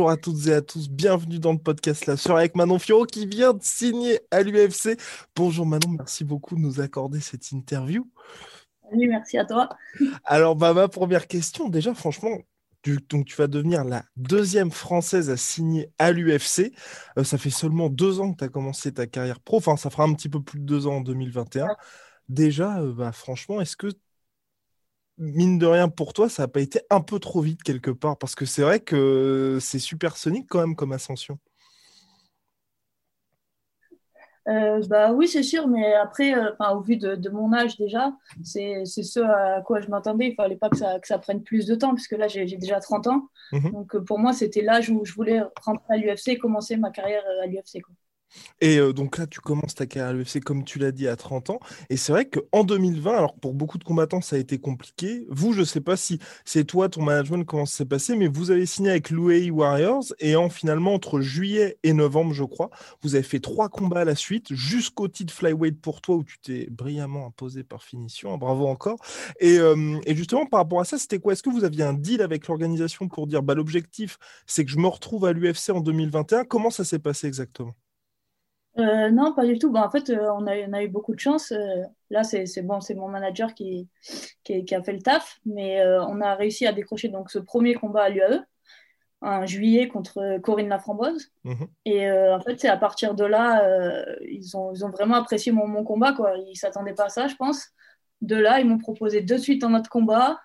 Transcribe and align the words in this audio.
Bonjour 0.00 0.12
à 0.12 0.16
toutes 0.16 0.46
et 0.46 0.54
à 0.54 0.62
tous, 0.62 0.88
bienvenue 0.88 1.38
dans 1.38 1.52
le 1.52 1.58
podcast 1.58 2.06
La 2.06 2.16
Soirée 2.16 2.44
avec 2.44 2.56
Manon 2.56 2.78
Fioro 2.78 3.04
qui 3.04 3.26
vient 3.26 3.52
de 3.52 3.62
signer 3.62 4.18
à 4.30 4.42
l'UFC. 4.42 4.98
Bonjour 5.36 5.66
Manon, 5.66 5.90
merci 5.90 6.24
beaucoup 6.24 6.54
de 6.54 6.60
nous 6.60 6.80
accorder 6.80 7.20
cette 7.20 7.52
interview. 7.52 8.08
Oui, 8.90 9.06
merci 9.08 9.36
à 9.36 9.44
toi. 9.44 9.68
Alors, 10.24 10.56
bah, 10.56 10.72
ma 10.72 10.88
première 10.88 11.26
question, 11.26 11.68
déjà, 11.68 11.92
franchement, 11.92 12.38
tu, 12.80 12.98
donc 13.10 13.26
tu 13.26 13.36
vas 13.36 13.46
devenir 13.46 13.84
la 13.84 14.02
deuxième 14.16 14.70
française 14.70 15.28
à 15.28 15.36
signer 15.36 15.92
à 15.98 16.12
l'UFC. 16.12 16.72
Euh, 17.18 17.22
ça 17.22 17.36
fait 17.36 17.50
seulement 17.50 17.90
deux 17.90 18.20
ans 18.20 18.32
que 18.32 18.38
tu 18.38 18.44
as 18.44 18.48
commencé 18.48 18.94
ta 18.94 19.06
carrière 19.06 19.38
pro, 19.38 19.58
enfin, 19.58 19.76
ça 19.76 19.90
fera 19.90 20.04
un 20.04 20.14
petit 20.14 20.30
peu 20.30 20.42
plus 20.42 20.60
de 20.60 20.64
deux 20.64 20.86
ans 20.86 20.96
en 20.96 21.00
2021. 21.02 21.68
Déjà, 22.30 22.80
euh, 22.80 22.94
bah, 22.94 23.12
franchement, 23.12 23.60
est-ce 23.60 23.76
que 23.76 23.88
mine 25.20 25.58
de 25.58 25.66
rien, 25.66 25.88
pour 25.88 26.12
toi, 26.12 26.28
ça 26.28 26.44
n'a 26.44 26.48
pas 26.48 26.60
été 26.60 26.80
un 26.90 27.00
peu 27.00 27.18
trop 27.20 27.40
vite 27.40 27.62
quelque 27.62 27.90
part 27.90 28.16
Parce 28.16 28.34
que 28.34 28.46
c'est 28.46 28.62
vrai 28.62 28.80
que 28.80 29.58
c'est 29.60 29.78
supersonique 29.78 30.46
quand 30.48 30.60
même 30.60 30.74
comme 30.74 30.92
ascension. 30.92 31.38
Euh, 34.48 34.82
bah 34.88 35.12
oui, 35.12 35.28
c'est 35.28 35.42
sûr, 35.42 35.68
mais 35.68 35.94
après, 35.94 36.34
euh, 36.34 36.50
au 36.74 36.80
vu 36.80 36.96
de, 36.96 37.28
mon 37.28 37.52
âge 37.52 37.76
déjà, 37.76 38.12
c'est 38.42 38.84
ce 38.84 39.20
à 39.20 39.60
quoi 39.60 39.80
je 39.80 39.88
m'attendais. 39.88 40.28
Il 40.28 40.34
fallait 40.34 40.56
pas 40.56 40.70
que 40.70 40.76
ça, 40.76 40.98
que 40.98 41.06
ça, 41.06 41.18
prenne 41.18 41.42
plus 41.42 41.66
de 41.66 41.74
temps, 41.74 41.94
puisque 41.94 42.12
là, 42.12 42.26
j'ai 42.26 42.44
déjà 42.56 42.80
30 42.80 43.06
ans. 43.06 43.28
Mhm. 43.52 43.70
Donc 43.70 43.94
euh, 43.94 44.00
pour 44.00 44.18
moi, 44.18 44.32
c'était 44.32 44.62
l'âge 44.62 44.88
où 44.90 45.04
je 45.04 45.12
voulais 45.12 45.42
rentrer 45.62 45.94
à 45.94 45.96
l'UFC 45.98 46.28
et 46.28 46.38
commencer 46.38 46.76
ma 46.76 46.90
carrière 46.90 47.22
à 47.42 47.46
l'UFC. 47.46 47.82
Et 48.60 48.78
euh, 48.78 48.92
donc 48.92 49.18
là, 49.18 49.26
tu 49.26 49.40
commences 49.40 49.74
ta 49.74 49.86
carrière 49.86 50.10
à 50.10 50.12
l'UFC, 50.12 50.40
comme 50.40 50.64
tu 50.64 50.78
l'as 50.78 50.92
dit, 50.92 51.08
à 51.08 51.16
30 51.16 51.50
ans. 51.50 51.60
Et 51.88 51.96
c'est 51.96 52.12
vrai 52.12 52.28
qu'en 52.28 52.64
2020, 52.64 53.16
alors 53.16 53.34
pour 53.34 53.54
beaucoup 53.54 53.78
de 53.78 53.84
combattants, 53.84 54.20
ça 54.20 54.36
a 54.36 54.38
été 54.38 54.58
compliqué. 54.58 55.26
Vous, 55.28 55.52
je 55.52 55.60
ne 55.60 55.64
sais 55.64 55.80
pas 55.80 55.96
si 55.96 56.18
c'est 56.44 56.64
toi, 56.64 56.88
ton 56.88 57.02
management, 57.02 57.44
comment 57.44 57.66
ça 57.66 57.78
s'est 57.78 57.84
passé, 57.86 58.16
mais 58.16 58.28
vous 58.28 58.50
avez 58.50 58.66
signé 58.66 58.90
avec 58.90 59.10
l'UAE 59.10 59.50
Warriors. 59.50 60.04
Et 60.18 60.36
en 60.36 60.48
finalement, 60.50 60.94
entre 60.94 61.20
juillet 61.20 61.78
et 61.82 61.92
novembre, 61.92 62.32
je 62.34 62.44
crois, 62.44 62.70
vous 63.02 63.14
avez 63.14 63.24
fait 63.24 63.40
trois 63.40 63.68
combats 63.68 64.00
à 64.00 64.04
la 64.04 64.14
suite, 64.14 64.52
jusqu'au 64.52 65.08
titre 65.08 65.32
flyweight 65.32 65.80
pour 65.80 66.00
toi, 66.00 66.16
où 66.16 66.24
tu 66.24 66.38
t'es 66.40 66.68
brillamment 66.70 67.26
imposé 67.26 67.64
par 67.64 67.82
finition. 67.82 68.36
Bravo 68.38 68.66
encore. 68.66 68.98
Et, 69.40 69.58
euh, 69.58 69.98
et 70.06 70.14
justement, 70.14 70.46
par 70.46 70.60
rapport 70.60 70.80
à 70.80 70.84
ça, 70.84 70.98
c'était 70.98 71.18
quoi? 71.18 71.32
Est-ce 71.32 71.42
que 71.42 71.50
vous 71.50 71.64
aviez 71.64 71.84
un 71.84 71.94
deal 71.94 72.22
avec 72.22 72.46
l'organisation 72.48 73.08
pour 73.08 73.26
dire, 73.26 73.42
bah, 73.42 73.54
l'objectif, 73.54 74.18
c'est 74.46 74.64
que 74.64 74.70
je 74.70 74.78
me 74.78 74.88
retrouve 74.88 75.24
à 75.24 75.32
l'UFC 75.32 75.70
en 75.70 75.80
2021 75.80 76.44
Comment 76.44 76.70
ça 76.70 76.84
s'est 76.84 76.98
passé 76.98 77.26
exactement? 77.26 77.74
Euh, 78.78 79.10
non, 79.10 79.34
pas 79.34 79.46
du 79.46 79.58
tout. 79.58 79.70
Bah, 79.70 79.84
en 79.84 79.90
fait, 79.90 80.10
euh, 80.10 80.30
on, 80.36 80.46
a, 80.46 80.56
on, 80.68 80.72
a, 80.72 80.82
eu 80.82 80.88
beaucoup 80.88 81.14
de 81.14 81.20
chance. 81.20 81.52
Euh, 81.52 81.82
là, 82.10 82.22
c'est 82.22 82.62
bon, 82.62 82.80
c'est 82.80 82.94
mon 82.94 83.08
manager 83.08 83.54
qui, 83.54 83.88
qui, 84.44 84.74
a 84.74 84.82
fait 84.82 84.92
le 84.92 85.02
taf, 85.02 85.38
mais 85.44 85.84
on 85.84 86.20
a 86.20 86.34
réussi 86.34 86.66
à 86.66 86.72
décrocher 86.72 87.08
donc, 87.08 87.30
ce 87.30 87.38
premier 87.38 87.74
combat 87.74 88.04
à 88.04 88.08
l'UAE 88.08 88.44
en 89.22 89.44
juillet 89.44 89.86
contre 89.88 90.38
Corinne 90.38 90.68
Laframboise. 90.68 91.30
Mhm. 91.44 91.68
Et 91.84 92.10
en 92.10 92.40
fait, 92.40 92.58
c'est 92.58 92.68
à 92.68 92.76
partir 92.76 93.14
de 93.14 93.24
là, 93.24 93.62
ils, 94.22 94.56
ont, 94.56 94.72
ils 94.72 94.84
ont 94.84 94.90
vraiment 94.90 95.16
apprécié 95.16 95.52
mon, 95.52 95.66
mon 95.66 95.84
combat. 95.84 96.12
Quoi. 96.12 96.36
Ils 96.38 96.50
ne 96.50 96.54
s'attendaient 96.54 96.94
pas 96.94 97.06
à 97.06 97.10
ça, 97.10 97.26
je 97.26 97.36
pense. 97.36 97.68
De 98.22 98.36
là, 98.36 98.60
ils 98.60 98.66
m'ont 98.66 98.78
proposé 98.78 99.20
de 99.20 99.36
suite 99.36 99.64
un 99.64 99.74
autre 99.74 99.90
combat. 99.90 100.38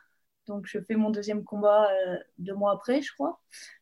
Donc, 0.47 0.66
je 0.66 0.79
fais 0.79 0.95
mon 0.95 1.09
deuxième 1.09 1.44
combat 1.44 1.89
euh, 1.89 2.17
deux 2.38 2.53
mois 2.53 2.73
après, 2.73 3.01
je 3.01 3.11
crois. 3.13 3.39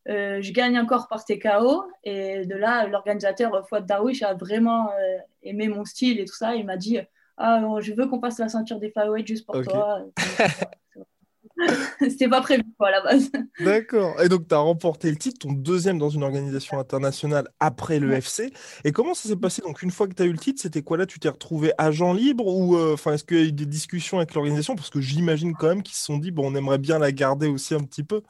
Euh, 0.07 0.41
je 0.41 0.51
gagne 0.51 0.79
encore 0.79 1.07
par 1.07 1.25
TKO. 1.25 1.83
Et 2.03 2.45
de 2.45 2.55
là, 2.55 2.87
l'organisateur 2.87 3.67
Fouad 3.67 3.85
Darwish 3.85 4.23
a 4.23 4.33
vraiment 4.33 4.91
euh, 4.91 5.17
aimé 5.43 5.67
mon 5.67 5.85
style 5.85 6.19
et 6.19 6.25
tout 6.25 6.35
ça. 6.35 6.55
Il 6.55 6.65
m'a 6.65 6.77
dit 6.77 6.99
Ah, 7.37 7.61
je 7.79 7.93
veux 7.93 8.07
qu'on 8.07 8.19
passe 8.19 8.39
la 8.39 8.49
ceinture 8.49 8.79
des 8.79 8.91
flyweight 8.91 9.27
juste 9.27 9.45
pour 9.45 9.61
toi. 9.61 10.05
C'était 11.99 12.27
pas 12.27 12.41
prévu 12.41 12.63
quoi, 12.77 12.89
à 12.89 12.91
la 12.91 13.01
base. 13.01 13.31
D'accord. 13.59 14.19
Et 14.21 14.29
donc, 14.29 14.47
tu 14.47 14.55
as 14.55 14.59
remporté 14.59 15.09
le 15.09 15.17
titre, 15.17 15.47
ton 15.47 15.53
deuxième 15.53 15.97
dans 15.97 16.09
une 16.09 16.23
organisation 16.23 16.79
internationale 16.79 17.47
après 17.59 17.99
le 17.99 18.11
FC. 18.13 18.51
Et 18.83 18.91
comment 18.91 19.13
ça 19.13 19.29
s'est 19.29 19.35
passé? 19.35 19.61
Donc, 19.61 19.81
une 19.81 19.91
fois 19.91 20.07
que 20.07 20.13
tu 20.13 20.23
as 20.23 20.25
eu 20.25 20.31
le 20.31 20.37
titre, 20.37 20.61
c'était 20.61 20.81
quoi 20.81 20.97
là? 20.97 21.05
Tu 21.05 21.19
t'es 21.19 21.29
retrouvé 21.29 21.71
agent 21.77 22.13
libre 22.13 22.47
ou 22.47 22.75
euh, 22.75 22.95
est-ce 22.95 23.23
qu'il 23.23 23.37
y 23.37 23.41
a 23.41 23.45
eu 23.45 23.51
des 23.51 23.65
discussions 23.65 24.17
avec 24.17 24.33
l'organisation? 24.33 24.75
Parce 24.75 24.89
que 24.89 25.01
j'imagine 25.01 25.53
quand 25.53 25.67
même 25.67 25.83
qu'ils 25.83 25.95
se 25.95 26.03
sont 26.03 26.17
dit 26.17 26.31
bon, 26.31 26.51
on 26.51 26.55
aimerait 26.55 26.79
bien 26.79 26.99
la 26.99 27.11
garder 27.11 27.47
aussi 27.47 27.75
un 27.75 27.83
petit 27.83 28.03
peu. 28.03 28.21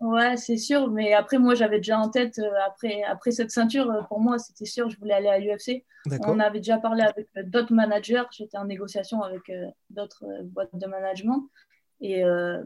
Ouais, 0.00 0.36
c'est 0.36 0.56
sûr. 0.56 0.90
Mais 0.90 1.12
après, 1.12 1.38
moi, 1.38 1.54
j'avais 1.54 1.78
déjà 1.78 1.98
en 1.98 2.10
tête, 2.10 2.38
euh, 2.38 2.50
après, 2.66 3.02
après 3.04 3.30
cette 3.30 3.50
ceinture, 3.50 3.90
euh, 3.90 4.02
pour 4.08 4.20
moi, 4.20 4.38
c'était 4.38 4.66
sûr, 4.66 4.90
je 4.90 4.98
voulais 4.98 5.14
aller 5.14 5.28
à 5.28 5.38
l'UFC. 5.38 5.84
On 6.26 6.38
avait 6.38 6.58
déjà 6.58 6.78
parlé 6.78 7.02
avec 7.02 7.28
d'autres 7.48 7.72
managers. 7.72 8.24
J'étais 8.30 8.58
en 8.58 8.66
négociation 8.66 9.22
avec 9.22 9.50
d'autres 9.88 10.26
boîtes 10.44 10.74
de 10.74 10.86
management. 10.86 11.48
Et 12.04 12.22
euh, 12.22 12.62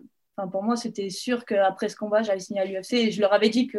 pour 0.51 0.65
moi, 0.65 0.77
c'était 0.77 1.11
sûr 1.11 1.45
qu'après 1.45 1.89
ce 1.89 1.95
combat, 1.95 2.23
j'allais 2.23 2.41
signer 2.41 2.61
à 2.61 2.65
l'UFC. 2.65 2.95
Et 2.95 3.11
je 3.13 3.21
leur 3.21 3.33
avais 3.33 3.51
dit 3.51 3.69
que 3.69 3.79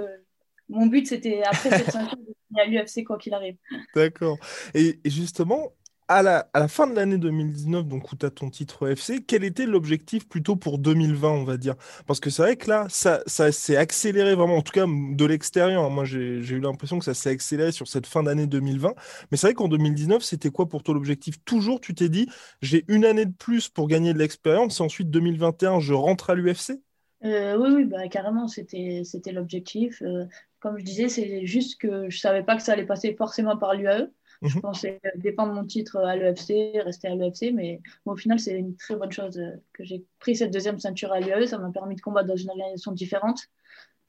mon 0.69 0.85
but, 0.85 1.05
c'était 1.05 1.43
après 1.43 1.69
cette 1.69 1.91
ceinture 1.91 2.17
de 2.17 2.33
signer 2.47 2.61
à 2.61 2.65
l'UFC, 2.65 3.03
quoi 3.03 3.17
qu'il 3.17 3.33
arrive. 3.33 3.57
D'accord. 3.93 4.37
Et, 4.73 5.01
justement, 5.03 5.73
à 6.09 6.23
la, 6.23 6.67
fin 6.67 6.87
de 6.87 6.95
l'année 6.95 7.19
2019, 7.19 7.85
donc 7.85 8.11
où 8.11 8.15
tu 8.15 8.25
as 8.25 8.31
ton 8.31 8.49
titre 8.49 8.89
FC, 8.89 9.23
quel 9.25 9.43
était 9.43 9.67
l'objectif 9.67 10.27
plutôt 10.27 10.55
pour 10.55 10.79
2020, 10.79 11.29
on 11.29 11.43
va 11.43 11.57
dire? 11.57 11.75
Parce 12.07 12.19
que 12.19 12.31
c'est 12.31 12.41
vrai 12.41 12.55
que 12.57 12.67
là, 12.67 12.87
ça, 12.89 13.21
s'est 13.27 13.77
accéléré 13.77 14.33
vraiment, 14.33 14.57
en 14.57 14.61
tout 14.63 14.73
cas 14.73 14.87
de 14.87 15.25
l'extérieur. 15.25 15.89
Moi, 15.91 16.05
j'ai 16.05 16.39
eu 16.39 16.59
l'impression 16.59 16.97
que 16.97 17.05
ça 17.05 17.13
s'est 17.13 17.29
accéléré 17.29 17.71
sur 17.71 17.87
cette 17.87 18.07
fin 18.07 18.23
d'année 18.23 18.47
2020. 18.47 18.95
Mais 19.31 19.37
c'est 19.37 19.47
vrai 19.47 19.53
qu'en 19.53 19.67
2019, 19.67 20.23
c'était 20.23 20.49
quoi 20.49 20.67
pour 20.67 20.81
toi 20.81 20.95
l'objectif? 20.95 21.35
Toujours, 21.45 21.79
tu 21.79 21.93
t'es 21.93 22.09
dit, 22.09 22.27
j'ai 22.63 22.85
une 22.87 23.05
année 23.05 23.25
de 23.25 23.35
plus 23.35 23.69
pour 23.69 23.87
gagner 23.87 24.13
de 24.13 24.17
l'expérience 24.17 24.79
et 24.79 24.83
ensuite 24.83 25.11
2021, 25.11 25.79
je 25.79 25.93
rentre 25.93 26.31
à 26.31 26.35
l'UFC 26.35 26.79
euh, 27.25 27.57
oui, 27.57 27.69
oui 27.75 27.85
bah, 27.85 28.07
carrément, 28.07 28.47
c'était 28.47 29.03
l'objectif. 29.33 30.01
Euh, 30.01 30.25
comme 30.59 30.77
je 30.79 30.85
disais, 30.85 31.09
c'est 31.09 31.45
juste 31.45 31.79
que 31.79 32.09
je 32.09 32.17
savais 32.17 32.43
pas 32.43 32.55
que 32.55 32.63
ça 32.63 32.73
allait 32.73 32.85
passer 32.85 33.13
forcément 33.13 33.57
par 33.57 33.75
l'UAE. 33.75 34.09
Je 34.41 34.55
mhm. 34.55 34.61
pensais 34.61 35.01
dépendre 35.15 35.53
mon 35.53 35.65
titre 35.65 35.97
à 35.97 36.15
l'EFC, 36.15 36.79
rester 36.83 37.09
à 37.09 37.15
l'EFC, 37.15 37.51
mais 37.53 37.81
au 38.05 38.15
final, 38.15 38.39
c'est 38.39 38.57
une 38.57 38.75
très 38.75 38.95
bonne 38.95 39.11
chose 39.11 39.37
euh, 39.37 39.51
que 39.73 39.83
j'ai 39.83 40.05
pris 40.19 40.35
cette 40.35 40.51
deuxième 40.51 40.79
ceinture 40.79 41.11
à 41.11 41.19
l'UAE. 41.19 41.47
Ça 41.47 41.57
m'a 41.57 41.71
permis 41.71 41.95
de 41.95 42.01
combattre 42.01 42.27
dans 42.27 42.37
une 42.37 42.49
organisation 42.49 42.91
différente. 42.93 43.41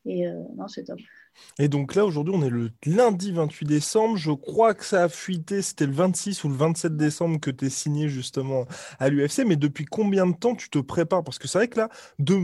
Et 0.06 0.26
euh, 0.26 0.34
non, 0.56 0.68
c'est 0.68 0.84
top. 0.84 0.98
Et 1.58 1.68
donc 1.68 1.94
là, 1.94 2.06
aujourd'hui, 2.06 2.34
on 2.34 2.42
est 2.42 2.50
le 2.50 2.70
lundi 2.86 3.32
28 3.32 3.66
décembre. 3.66 4.16
Je 4.16 4.30
crois 4.30 4.74
que 4.74 4.84
ça 4.84 5.04
a 5.04 5.08
fuité, 5.08 5.62
c'était 5.62 5.86
le 5.86 5.92
26 5.92 6.44
ou 6.44 6.48
le 6.48 6.54
27 6.54 6.96
décembre 6.96 7.40
que 7.40 7.50
tu 7.50 7.66
es 7.66 7.70
signé 7.70 8.08
justement 8.08 8.66
à 8.98 9.08
l'UFC. 9.08 9.44
Mais 9.46 9.56
depuis 9.56 9.84
combien 9.84 10.26
de 10.26 10.34
temps 10.34 10.54
tu 10.54 10.70
te 10.70 10.78
prépares? 10.78 11.24
Parce 11.24 11.38
que 11.38 11.48
c'est 11.48 11.58
vrai 11.58 11.68
que 11.68 11.78
là, 11.78 11.88
de, 12.18 12.36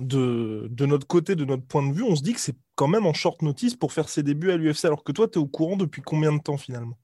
de, 0.00 0.66
de 0.70 0.86
notre 0.86 1.06
côté, 1.06 1.36
de 1.36 1.44
notre 1.44 1.64
point 1.64 1.86
de 1.86 1.92
vue, 1.92 2.02
on 2.02 2.16
se 2.16 2.22
dit 2.22 2.32
que 2.32 2.40
c'est 2.40 2.56
quand 2.74 2.88
même 2.88 3.06
en 3.06 3.12
short 3.12 3.42
notice 3.42 3.76
pour 3.76 3.92
faire 3.92 4.08
ses 4.08 4.22
débuts 4.22 4.50
à 4.50 4.56
l'UFC, 4.56 4.84
alors 4.86 5.04
que 5.04 5.12
toi, 5.12 5.28
tu 5.28 5.38
es 5.38 5.42
au 5.42 5.46
courant 5.46 5.76
depuis 5.76 6.02
combien 6.02 6.32
de 6.32 6.40
temps 6.40 6.56
finalement? 6.56 6.98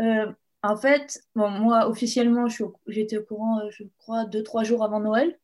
Euh, 0.00 0.30
En 0.62 0.76
fait, 0.76 1.22
bon, 1.34 1.48
moi, 1.48 1.88
officiellement, 1.88 2.46
j'étais 2.86 3.18
au 3.18 3.22
courant, 3.22 3.60
euh, 3.60 3.70
je 3.70 3.84
crois, 3.98 4.26
deux, 4.26 4.42
trois 4.42 4.64
jours 4.64 4.84
avant 4.84 5.00
Noël. 5.00 5.38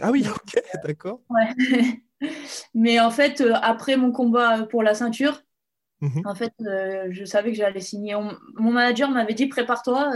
Ah 0.00 0.10
oui, 0.10 0.26
ok, 0.28 0.62
d'accord. 0.84 1.20
Ouais. 1.30 1.48
Mais 2.74 2.98
en 2.98 3.10
fait, 3.10 3.40
euh, 3.40 3.54
après 3.62 3.96
mon 3.96 4.10
combat 4.10 4.64
pour 4.64 4.82
la 4.82 4.94
ceinture, 4.94 5.42
mhm. 6.00 6.22
en 6.24 6.34
fait, 6.34 6.52
je 6.58 7.24
savais 7.24 7.52
que 7.52 7.56
j'allais 7.56 7.80
signer. 7.80 8.16
mon 8.54 8.72
manager 8.72 9.10
m'avait 9.10 9.34
dit 9.34 9.46
prépare-toi, 9.46 10.12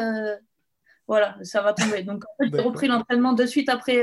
voilà, 1.07 1.37
ça 1.43 1.63
va 1.63 1.75
tomber. 1.75 2.03
Donc, 2.03 2.25
en 2.25 2.45
fait, 2.45 2.51
j'ai 2.57 2.63
repris 2.63 2.89
l'entraînement 2.89 3.35
de 3.35 3.47
suite 3.47 3.69
après, 3.69 4.03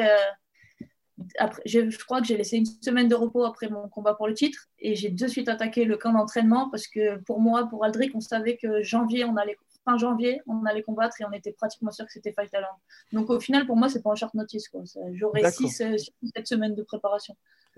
après, 1.38 1.62
je, 1.66 1.98
crois 2.06 2.22
que 2.22 2.28
j'ai 2.28 2.38
laissé 2.38 2.58
une 2.58 2.66
semaine 2.66 3.08
de 3.08 3.16
repos 3.16 3.44
après 3.44 3.70
mon 3.70 3.88
combat 3.90 4.14
pour 4.14 4.28
le 4.28 4.34
titre 4.34 4.68
et 4.80 4.96
j'ai 4.96 5.10
de 5.10 5.28
suite 5.28 5.50
attaqué 5.50 5.86
le 5.86 5.98
camp 5.98 6.14
d'entraînement 6.14 6.70
parce 6.70 6.88
que 6.88 7.18
pour 7.24 7.40
moi, 7.40 7.68
pour 7.68 7.84
Aldric, 7.84 8.16
on 8.16 8.22
savait 8.22 8.58
que 8.58 8.82
janvier, 8.82 9.26
on 9.26 9.36
allait 9.36 9.58
fin 9.86 9.98
janvier, 9.98 10.42
on 10.48 10.66
allait 10.66 10.84
combattre 10.84 11.20
et 11.22 11.26
on 11.26 11.32
était 11.32 11.54
pratiquement 11.54 11.92
sûr 11.92 12.06
que 12.06 12.12
c'était 12.12 12.34
Fight 12.34 12.50
Island. 12.54 12.76
Donc 13.12 13.30
au 13.30 13.40
final, 13.40 13.66
pour 13.66 13.76
moi, 13.76 13.90
c'est 13.90 14.02
pas 14.02 14.12
un 14.12 14.16
short 14.16 14.34
notice. 14.34 14.70
J'aurais 15.14 15.52
six, 15.52 15.70
cette 16.36 16.48
semaine 16.48 16.76
de 16.76 16.84
préparation. 16.84 17.36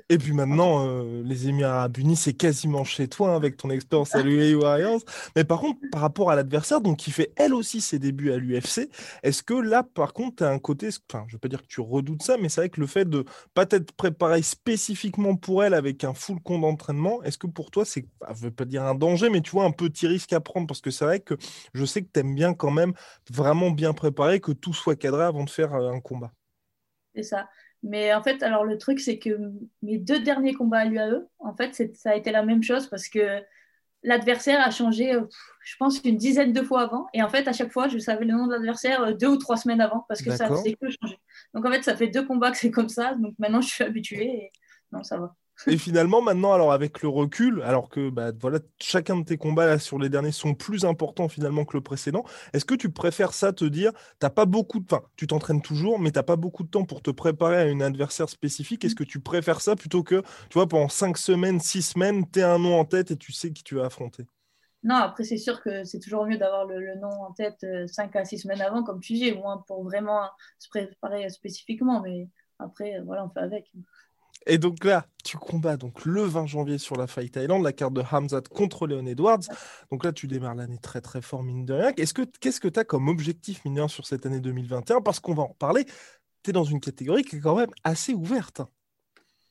Et 0.09 0.17
puis 0.17 0.33
maintenant, 0.33 0.85
euh, 0.85 1.21
les 1.23 1.47
Émirats 1.47 1.79
Arabes 1.79 1.97
Unis, 1.97 2.15
c'est 2.15 2.33
quasiment 2.33 2.83
chez 2.83 3.07
toi 3.07 3.31
hein, 3.31 3.35
avec 3.35 3.57
ton 3.57 3.69
expérience 3.69 4.15
à 4.15 4.21
l'UAE 4.21 4.55
Warriors. 4.55 5.01
Mais 5.35 5.43
par 5.43 5.59
contre, 5.59 5.79
par 5.91 6.01
rapport 6.01 6.31
à 6.31 6.35
l'adversaire, 6.35 6.81
donc 6.81 6.97
qui 6.97 7.11
fait 7.11 7.31
elle 7.35 7.53
aussi 7.53 7.81
ses 7.81 7.99
débuts 7.99 8.31
à 8.31 8.37
l'UFC, 8.37 8.89
est-ce 9.23 9.43
que 9.43 9.53
là, 9.53 9.83
par 9.83 10.13
contre, 10.13 10.37
tu 10.37 10.43
as 10.43 10.49
un 10.49 10.59
côté, 10.59 10.89
enfin, 11.09 11.25
je 11.27 11.33
veux 11.33 11.39
pas 11.39 11.47
dire 11.47 11.61
que 11.61 11.67
tu 11.67 11.81
redoutes 11.81 12.23
ça, 12.23 12.37
mais 12.37 12.49
c'est 12.49 12.61
vrai 12.61 12.69
que 12.69 12.79
le 12.79 12.87
fait 12.87 13.07
de 13.07 13.25
pas 13.53 13.65
être 13.69 13.91
préparé 13.93 14.41
spécifiquement 14.41 15.35
pour 15.35 15.63
elle 15.63 15.73
avec 15.73 16.03
un 16.03 16.13
full 16.13 16.41
compte 16.41 16.61
d'entraînement, 16.61 17.21
est-ce 17.23 17.37
que 17.37 17.47
pour 17.47 17.71
toi, 17.71 17.85
c'est, 17.85 18.05
je 18.35 18.41
veux 18.41 18.51
pas 18.51 18.65
dire 18.65 18.83
un 18.83 18.95
danger, 18.95 19.29
mais 19.29 19.41
tu 19.41 19.51
vois, 19.51 19.65
un 19.65 19.71
petit 19.71 20.07
risque 20.07 20.33
à 20.33 20.39
prendre? 20.39 20.67
Parce 20.67 20.81
que 20.81 20.91
c'est 20.91 21.05
vrai 21.05 21.19
que 21.19 21.35
je 21.73 21.85
sais 21.85 22.01
que 22.01 22.09
tu 22.13 22.19
aimes 22.19 22.35
bien 22.35 22.53
quand 22.53 22.71
même 22.71 22.93
vraiment 23.29 23.71
bien 23.71 23.93
préparer, 23.93 24.39
que 24.39 24.51
tout 24.51 24.73
soit 24.73 24.95
cadré 24.95 25.23
avant 25.23 25.43
de 25.43 25.49
faire 25.49 25.73
euh, 25.73 25.91
un 25.91 25.99
combat. 25.99 26.31
C'est 27.15 27.23
ça. 27.23 27.47
Mais 27.83 28.13
en 28.13 28.21
fait, 28.21 28.43
alors 28.43 28.63
le 28.63 28.77
truc, 28.77 28.99
c'est 28.99 29.17
que 29.17 29.37
mes 29.81 29.97
deux 29.97 30.19
derniers 30.19 30.53
combats 30.53 30.79
à 30.79 30.85
l'UAE, 30.85 31.25
en 31.39 31.55
fait, 31.55 31.95
ça 31.95 32.11
a 32.11 32.15
été 32.15 32.31
la 32.31 32.43
même 32.43 32.61
chose 32.61 32.87
parce 32.87 33.07
que 33.07 33.41
l'adversaire 34.03 34.61
a 34.65 34.71
changé, 34.71 35.13
euh, 35.13 35.23
je 35.63 35.75
pense, 35.77 35.99
une 36.03 36.17
dizaine 36.17 36.53
de 36.53 36.61
fois 36.61 36.81
avant. 36.81 37.07
Et 37.13 37.21
en 37.23 37.29
fait, 37.29 37.47
à 37.47 37.53
chaque 37.53 37.71
fois, 37.71 37.87
je 37.87 37.97
savais 37.97 38.25
le 38.25 38.33
nom 38.33 38.47
de 38.47 38.53
l'adversaire 38.53 39.01
euh, 39.01 39.13
deux 39.13 39.27
ou 39.27 39.37
trois 39.37 39.57
semaines 39.57 39.81
avant 39.81 40.05
parce 40.07 40.21
que 40.21 40.31
ça 40.31 40.47
faisait 40.47 40.73
que 40.73 40.89
changer. 40.89 41.17
Donc 41.53 41.65
en 41.65 41.71
fait, 41.71 41.83
ça 41.83 41.95
fait 41.95 42.07
deux 42.07 42.25
combats 42.25 42.51
que 42.51 42.57
c'est 42.57 42.71
comme 42.71 42.89
ça. 42.89 43.15
Donc 43.15 43.33
maintenant, 43.39 43.61
je 43.61 43.69
suis 43.69 43.83
habituée 43.83 44.25
et 44.25 44.51
non, 44.91 45.03
ça 45.03 45.17
va. 45.17 45.35
Et 45.67 45.77
finalement, 45.77 46.21
maintenant, 46.21 46.53
alors 46.53 46.71
avec 46.71 47.01
le 47.01 47.09
recul, 47.09 47.61
alors 47.63 47.89
que 47.89 48.09
bah, 48.09 48.31
voilà, 48.39 48.59
chacun 48.79 49.17
de 49.17 49.23
tes 49.23 49.37
combats 49.37 49.77
sur 49.79 49.99
les 49.99 50.09
derniers 50.09 50.31
sont 50.31 50.53
plus 50.53 50.85
importants 50.85 51.27
finalement 51.27 51.65
que 51.65 51.77
le 51.77 51.81
précédent, 51.81 52.23
est-ce 52.53 52.65
que 52.65 52.75
tu 52.75 52.89
préfères 52.89 53.33
ça 53.33 53.53
te 53.53 53.65
dire, 53.65 53.91
t'as 54.19 54.29
pas 54.29 54.45
beaucoup 54.45 54.79
de, 54.79 54.85
enfin, 54.85 55.03
tu 55.15 55.27
t'entraînes 55.27 55.61
toujours, 55.61 55.99
mais 55.99 56.11
t'as 56.11 56.23
pas 56.23 56.35
beaucoup 56.35 56.63
de 56.63 56.69
temps 56.69 56.85
pour 56.85 57.01
te 57.01 57.11
préparer 57.11 57.57
à 57.57 57.61
un 57.61 57.81
adversaire 57.81 58.29
spécifique. 58.29 58.83
Est-ce 58.85 58.95
que 58.95 59.03
tu 59.03 59.19
préfères 59.19 59.61
ça 59.61 59.75
plutôt 59.75 60.03
que, 60.03 60.21
tu 60.49 60.53
vois, 60.53 60.67
pendant 60.67 60.89
cinq 60.89 61.17
semaines, 61.17 61.59
six 61.59 61.81
semaines, 61.83 62.25
tu 62.31 62.41
as 62.41 62.51
un 62.51 62.59
nom 62.59 62.79
en 62.79 62.85
tête 62.85 63.11
et 63.11 63.17
tu 63.17 63.31
sais 63.31 63.51
qui 63.51 63.63
tu 63.63 63.75
vas 63.75 63.85
affronter? 63.85 64.25
Non, 64.83 64.95
après, 64.95 65.23
c'est 65.23 65.37
sûr 65.37 65.61
que 65.61 65.83
c'est 65.83 65.99
toujours 65.99 66.25
mieux 66.25 66.37
d'avoir 66.37 66.65
le, 66.65 66.95
nom 66.95 67.09
en 67.09 67.33
tête 67.33 67.63
euh, 67.63 67.85
cinq 67.85 68.15
à 68.15 68.25
six 68.25 68.39
semaines 68.39 68.61
avant, 68.61 68.83
comme 68.83 68.99
tu 68.99 69.13
dis, 69.13 69.31
au 69.31 69.59
pour 69.67 69.83
vraiment 69.83 70.27
se 70.57 70.69
préparer 70.69 71.29
spécifiquement. 71.29 72.01
Mais 72.01 72.27
après, 72.57 72.99
voilà, 73.05 73.25
on 73.25 73.29
fait 73.29 73.41
avec. 73.41 73.71
Et 74.47 74.57
donc 74.57 74.83
là, 74.83 75.05
tu 75.23 75.37
combats 75.37 75.77
donc 75.77 76.05
le 76.05 76.23
20 76.23 76.47
janvier 76.47 76.77
sur 76.77 76.95
la 76.95 77.07
Fight 77.07 77.35
Island, 77.35 77.63
la 77.63 77.73
carte 77.73 77.93
de 77.93 78.01
Hamzat 78.01 78.41
contre 78.49 78.87
Leon 78.87 79.05
Edwards. 79.05 79.41
Donc 79.91 80.03
là, 80.03 80.11
tu 80.11 80.27
démarres 80.27 80.55
l'année 80.55 80.79
très 80.79 81.01
très 81.01 81.21
fort, 81.21 81.43
mine 81.43 81.65
de 81.65 81.73
rien. 81.73 81.93
Qu'est-ce 81.93 82.13
que 82.13 82.23
tu 82.23 82.69
que 82.71 82.79
as 82.79 82.83
comme 82.83 83.07
objectif, 83.07 83.63
mine 83.65 83.87
sur 83.87 84.05
cette 84.05 84.25
année 84.25 84.39
2021 84.39 85.01
Parce 85.01 85.19
qu'on 85.19 85.33
va 85.33 85.43
en 85.43 85.47
reparler. 85.47 85.85
Tu 86.43 86.49
es 86.49 86.53
dans 86.53 86.63
une 86.63 86.79
catégorie 86.79 87.23
qui 87.23 87.35
est 87.35 87.39
quand 87.39 87.55
même 87.55 87.71
assez 87.83 88.13
ouverte. 88.13 88.61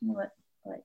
Ouais, 0.03 0.27
ouais. 0.65 0.83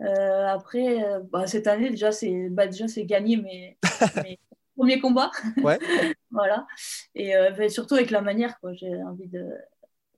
Euh, 0.00 0.46
après, 0.48 1.02
euh, 1.02 1.20
bah, 1.32 1.46
cette 1.46 1.66
année, 1.66 1.90
déjà, 1.90 2.12
c'est 2.12 2.48
bah, 2.50 2.66
gagné 2.68 3.36
mes, 3.38 3.78
mes 4.24 4.38
premiers 4.76 5.00
combats. 5.00 5.30
Ouais. 5.62 5.78
voilà. 6.30 6.66
Et 7.14 7.34
euh, 7.34 7.68
surtout 7.68 7.94
avec 7.94 8.10
la 8.10 8.20
manière, 8.20 8.58
quoi. 8.60 8.74
J'ai 8.74 9.02
envie 9.02 9.28
de 9.28 9.48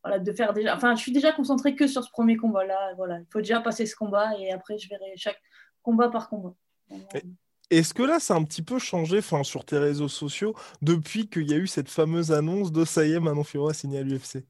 voilà, 0.02 0.18
de 0.18 0.32
faire 0.32 0.52
déjà. 0.52 0.76
Enfin, 0.76 0.94
je 0.94 1.00
suis 1.00 1.12
déjà 1.12 1.32
concentrée 1.32 1.74
que 1.74 1.86
sur 1.86 2.04
ce 2.04 2.10
premier 2.10 2.36
combat-là. 2.36 2.94
Voilà, 2.96 3.18
il 3.18 3.26
faut 3.32 3.40
déjà 3.40 3.60
passer 3.60 3.86
ce 3.86 3.96
combat 3.96 4.38
et 4.38 4.52
après, 4.52 4.78
je 4.78 4.88
verrai 4.88 5.12
chaque 5.16 5.40
combat 5.82 6.08
par 6.08 6.28
combat. 6.28 6.54
Est-ce 7.70 7.92
que 7.92 8.02
là, 8.02 8.18
ça 8.18 8.34
a 8.34 8.38
un 8.38 8.44
petit 8.44 8.62
peu 8.62 8.78
changé 8.78 9.18
enfin, 9.18 9.42
sur 9.42 9.64
tes 9.64 9.78
réseaux 9.78 10.08
sociaux 10.08 10.54
depuis 10.80 11.28
qu'il 11.28 11.50
y 11.50 11.54
a 11.54 11.58
eu 11.58 11.66
cette 11.66 11.90
fameuse 11.90 12.32
annonce 12.32 12.72
de 12.72 12.84
ça 12.84 13.04
y 13.04 13.12
est, 13.12 13.20
Manon 13.20 13.44
Fiorot 13.44 13.68
a 13.68 13.74
signé 13.74 13.98
à 13.98 14.02
l'UFC 14.02 14.44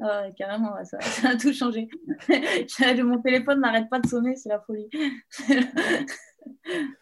ah 0.00 0.26
carrément, 0.36 0.76
ça, 0.84 1.00
ça, 1.20 1.30
a 1.30 1.36
tout 1.36 1.52
changé. 1.52 1.88
Mon 3.02 3.20
téléphone 3.20 3.60
n'arrête 3.60 3.90
pas 3.90 3.98
de 3.98 4.06
sonner, 4.06 4.36
c'est 4.36 4.48
la 4.48 4.60
folie. 4.60 4.88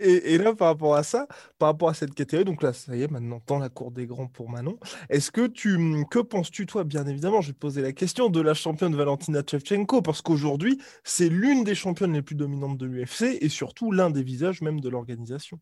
Et, 0.00 0.38
là, 0.38 0.54
par 0.54 0.68
rapport 0.68 0.94
à 0.94 1.02
ça, 1.02 1.26
par 1.58 1.68
rapport 1.68 1.90
à 1.90 1.94
cette 1.94 2.14
catégorie, 2.14 2.44
donc 2.44 2.62
là, 2.62 2.72
ça 2.72 2.96
y 2.96 3.02
est, 3.02 3.10
maintenant, 3.10 3.40
dans 3.46 3.58
la 3.58 3.68
cour 3.68 3.90
des 3.90 4.06
grands 4.06 4.26
pour 4.26 4.48
Manon, 4.48 4.78
est-ce 5.10 5.30
que 5.30 5.46
tu, 5.46 5.78
que 6.10 6.18
penses-tu, 6.18 6.64
toi, 6.66 6.84
bien 6.84 7.06
évidemment, 7.06 7.40
je 7.40 7.48
vais 7.48 7.52
te 7.52 7.58
poser 7.58 7.82
la 7.82 7.92
question 7.92 8.30
de 8.30 8.40
la 8.40 8.54
championne 8.54 8.94
Valentina 8.96 9.42
Shevchenko, 9.46 10.00
parce 10.00 10.22
qu'aujourd'hui, 10.22 10.80
c'est 11.04 11.28
l'une 11.28 11.64
des 11.64 11.74
championnes 11.74 12.14
les 12.14 12.22
plus 12.22 12.34
dominantes 12.34 12.78
de 12.78 12.86
l'UFC 12.86 13.38
et 13.40 13.48
surtout 13.48 13.92
l'un 13.92 14.10
des 14.10 14.22
visages 14.22 14.62
même 14.62 14.80
de 14.80 14.88
l'organisation. 14.88 15.60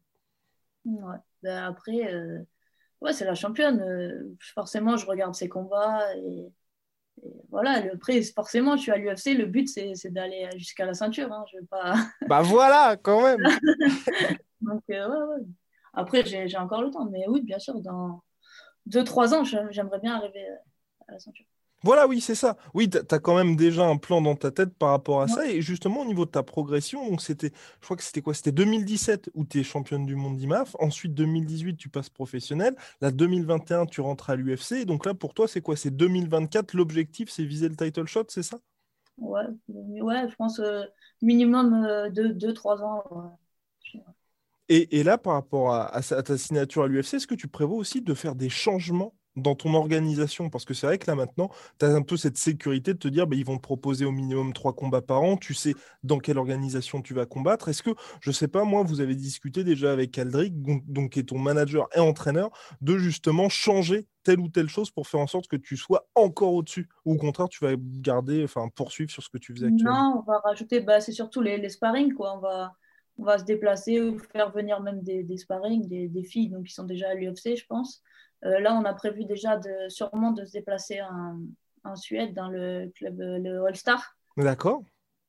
Ouais. 0.85 1.17
Ben 1.43 1.65
après, 1.65 2.15
euh, 2.15 2.39
ouais, 3.01 3.13
c'est 3.13 3.25
la 3.25 3.35
championne. 3.35 3.81
Euh, 3.81 4.37
forcément, 4.55 4.97
je 4.97 5.07
regarde 5.07 5.35
ses 5.35 5.49
combats 5.49 6.15
et 6.17 6.47
voilà, 7.51 7.81
le 7.81 7.97
prix, 7.99 8.23
forcément, 8.25 8.77
je 8.77 8.83
suis 8.83 8.93
à 8.93 8.97
l'UFC, 8.97 9.37
le 9.37 9.47
but, 9.47 9.69
c'est 9.69 10.13
d'aller 10.13 10.49
jusqu'à 10.57 10.85
la 10.85 10.95
ceinture. 10.95 11.33
Hein, 11.33 11.45
je 11.53 11.65
pas... 11.67 11.95
bah 12.29 12.43
voilà, 12.43 12.97
quand 12.97 13.23
même 13.23 13.39
Donc, 14.61 14.83
euh, 14.91 15.09
ouais, 15.09 15.35
ouais. 15.37 15.47
Après, 15.95 16.25
j'ai 16.25 16.57
encore 16.57 16.83
le 16.83 16.91
temps, 16.91 17.07
mais 17.07 17.27
oui, 17.29 17.43
bien 17.43 17.59
sûr, 17.59 17.81
dans 17.81 18.23
2-3 18.89 19.35
ans, 19.35 19.45
j'aimerais 19.45 19.99
bien 19.99 20.15
arriver 20.15 20.47
à 21.07 21.13
la 21.13 21.19
ceinture. 21.19 21.47
Voilà, 21.85 22.09
oui, 22.09 22.21
c'est 22.21 22.35
ça. 22.35 22.57
Oui, 22.75 22.91
tu 22.91 22.99
as 22.99 23.19
quand 23.21 23.37
même 23.37 23.55
déjà 23.55 23.87
un 23.87 23.97
plan 23.97 24.21
dans 24.21 24.35
ta 24.35 24.51
tête 24.51 24.75
par 24.75 24.91
rapport 24.91 25.23
à 25.23 25.29
ça. 25.29 25.49
Et 25.49 25.63
justement, 25.63 26.01
au 26.01 26.05
niveau 26.05 26.25
de 26.25 26.31
ta 26.31 26.43
progression, 26.43 27.09
donc 27.09 27.23
c'était, 27.23 27.53
je 27.81 27.85
crois 27.85 27.97
que 27.97 28.03
c'était 28.03 28.21
quoi? 28.21 28.35
C'était 28.35 28.51
2017 28.51 29.31
où 29.35 29.45
tu 29.45 29.61
es 29.61 29.63
championne 29.63 30.05
du 30.05 30.17
monde 30.17 30.37
d'IMAF. 30.37 30.75
Ensuite, 30.81 31.15
2018, 31.15 31.77
tu 31.77 31.89
passes 31.89 32.09
professionnel. 32.09 32.75
Là, 33.01 33.13
2021, 33.13 33.87
tu 33.87 34.01
rentres 34.01 34.31
à 34.31 34.37
l'UFC. 34.37 34.87
Donc 34.87 35.07
là, 35.07 35.15
pour 35.15 35.35
toi, 35.35 35.47
c'est 35.47 35.61
quoi? 35.61 35.77
C'est 35.77 35.93
2024, 35.93 36.75
l'objectif, 36.75 37.31
c'est 37.31 37.45
viser 37.45 37.69
le 37.69 37.77
title 37.77 38.07
shot, 38.07 38.25
c'est 38.29 38.43
ça? 38.43 38.59
Ouais, 39.17 39.43
ouais, 39.69 40.29
je 40.29 40.35
pense 40.35 40.59
euh, 40.59 40.83
minimum 41.23 41.85
euh, 41.85 42.11
de 42.11 42.29
2-3 42.29 42.83
ans. 42.83 43.39
Et, 44.69 45.03
là, 45.03 45.17
par 45.17 45.33
rapport 45.33 45.73
à, 45.73 45.97
à 45.97 46.03
ta 46.03 46.37
signature 46.37 46.83
à 46.83 46.89
l'UFC, 46.89 47.15
est-ce 47.15 47.27
que 47.27 47.35
tu 47.35 47.49
prévois 47.49 47.79
aussi 47.79 48.03
de 48.03 48.13
faire 48.13 48.35
des 48.35 48.51
changements 48.51 49.15
dans 49.39 49.55
ton 49.55 49.75
organisation 49.75 50.51
Parce 50.51 50.65
que 50.65 50.75
c'est 50.75 50.87
vrai 50.87 50.99
que 50.99 51.11
là 51.11 51.15
maintenant, 51.15 51.51
tu 51.79 51.87
as 51.87 51.89
un 51.89 52.03
peu 52.03 52.17
cette 52.17 52.39
sécurité 52.39 52.93
de 52.93 52.99
te 52.99 53.09
dire, 53.09 53.27
bah, 53.27 53.37
ils 53.37 53.45
vont 53.45 53.57
te 53.57 53.63
proposer 53.63 54.05
au 54.05 54.13
minimum 54.13 54.53
trois 54.53 54.73
combats 54.73 55.03
par 55.03 55.23
an, 55.23 55.37
tu 55.37 55.55
sais 55.55 55.75
dans 56.03 56.19
quelle 56.19 56.39
organisation 56.39 57.03
tu 57.03 57.15
vas 57.15 57.27
combattre. 57.27 57.69
Est-ce 57.69 57.83
que, 57.83 57.91
je 58.21 58.31
sais 58.31 58.49
pas, 58.49 58.65
moi, 58.65 58.83
vous 58.83 59.01
avez 59.01 59.15
discuté 59.15 59.65
déjà 59.65 59.93
avec 59.93 60.19
Aldric, 60.19 60.55
donc, 60.63 61.13
qui 61.13 61.21
est 61.21 61.29
ton 61.29 61.39
manager 61.39 61.89
et 61.95 62.01
entraîneur, 62.01 62.51
de 62.81 62.99
justement 62.99 63.49
changer 63.49 64.07
telle 64.23 64.41
ou 64.41 64.49
telle 64.49 64.69
chose 64.69 64.91
pour 64.91 65.07
faire 65.07 65.21
en 65.21 65.27
sorte 65.27 65.49
que 65.49 65.57
tu 65.57 65.77
sois 65.77 66.09
encore 66.15 66.55
au-dessus? 66.55 66.89
Ou 67.05 67.15
au 67.15 67.17
contraire, 67.17 67.49
tu 67.49 67.65
vas 67.65 67.75
garder, 67.77 68.45
enfin, 68.45 68.69
poursuivre 68.75 69.11
sur 69.11 69.23
ce 69.23 69.29
que 69.31 69.39
tu 69.39 69.55
faisais 69.55 69.67
actuellement? 69.67 70.15
Non, 70.15 70.23
on 70.27 70.31
va 70.31 70.39
rajouter, 70.41 70.81
bah, 70.81 71.01
c'est 71.01 71.13
surtout 71.13 71.41
les, 71.41 71.59
les 71.59 71.69
sparring, 71.69 72.15
quoi. 72.15 72.37
On 72.37 72.41
va 72.41 72.73
on 73.19 73.25
va 73.25 73.39
se 73.39 73.45
déplacer 73.45 74.01
ou 74.01 74.19
faire 74.19 74.51
venir 74.53 74.81
même 74.81 75.03
des, 75.03 75.25
des 75.25 75.37
sparring, 75.37 75.87
des, 75.89 76.09
des, 76.09 76.23
filles 76.23 76.51
donc, 76.51 76.67
qui 76.67 76.75
sont 76.75 76.85
déjà 76.85 77.11
à 77.11 77.15
l'UFC, 77.15 77.57
je 77.57 77.67
pense. 77.67 78.03
Euh, 78.45 78.61
là, 78.61 78.75
on 78.75 78.85
a 78.85 78.95
prévu 78.95 79.25
déjà 79.25 79.57
de, 79.57 79.89
sûrement 79.89 80.33
de 80.33 80.45
se 80.45 80.53
déplacer 80.53 81.01
en, 81.03 81.39
Suède 81.95 82.35
dans 82.35 82.49
le 82.49 82.93
club 82.95 83.19
le 83.19 83.65
All-Star. 83.65 84.15
D'accord. 84.37 84.83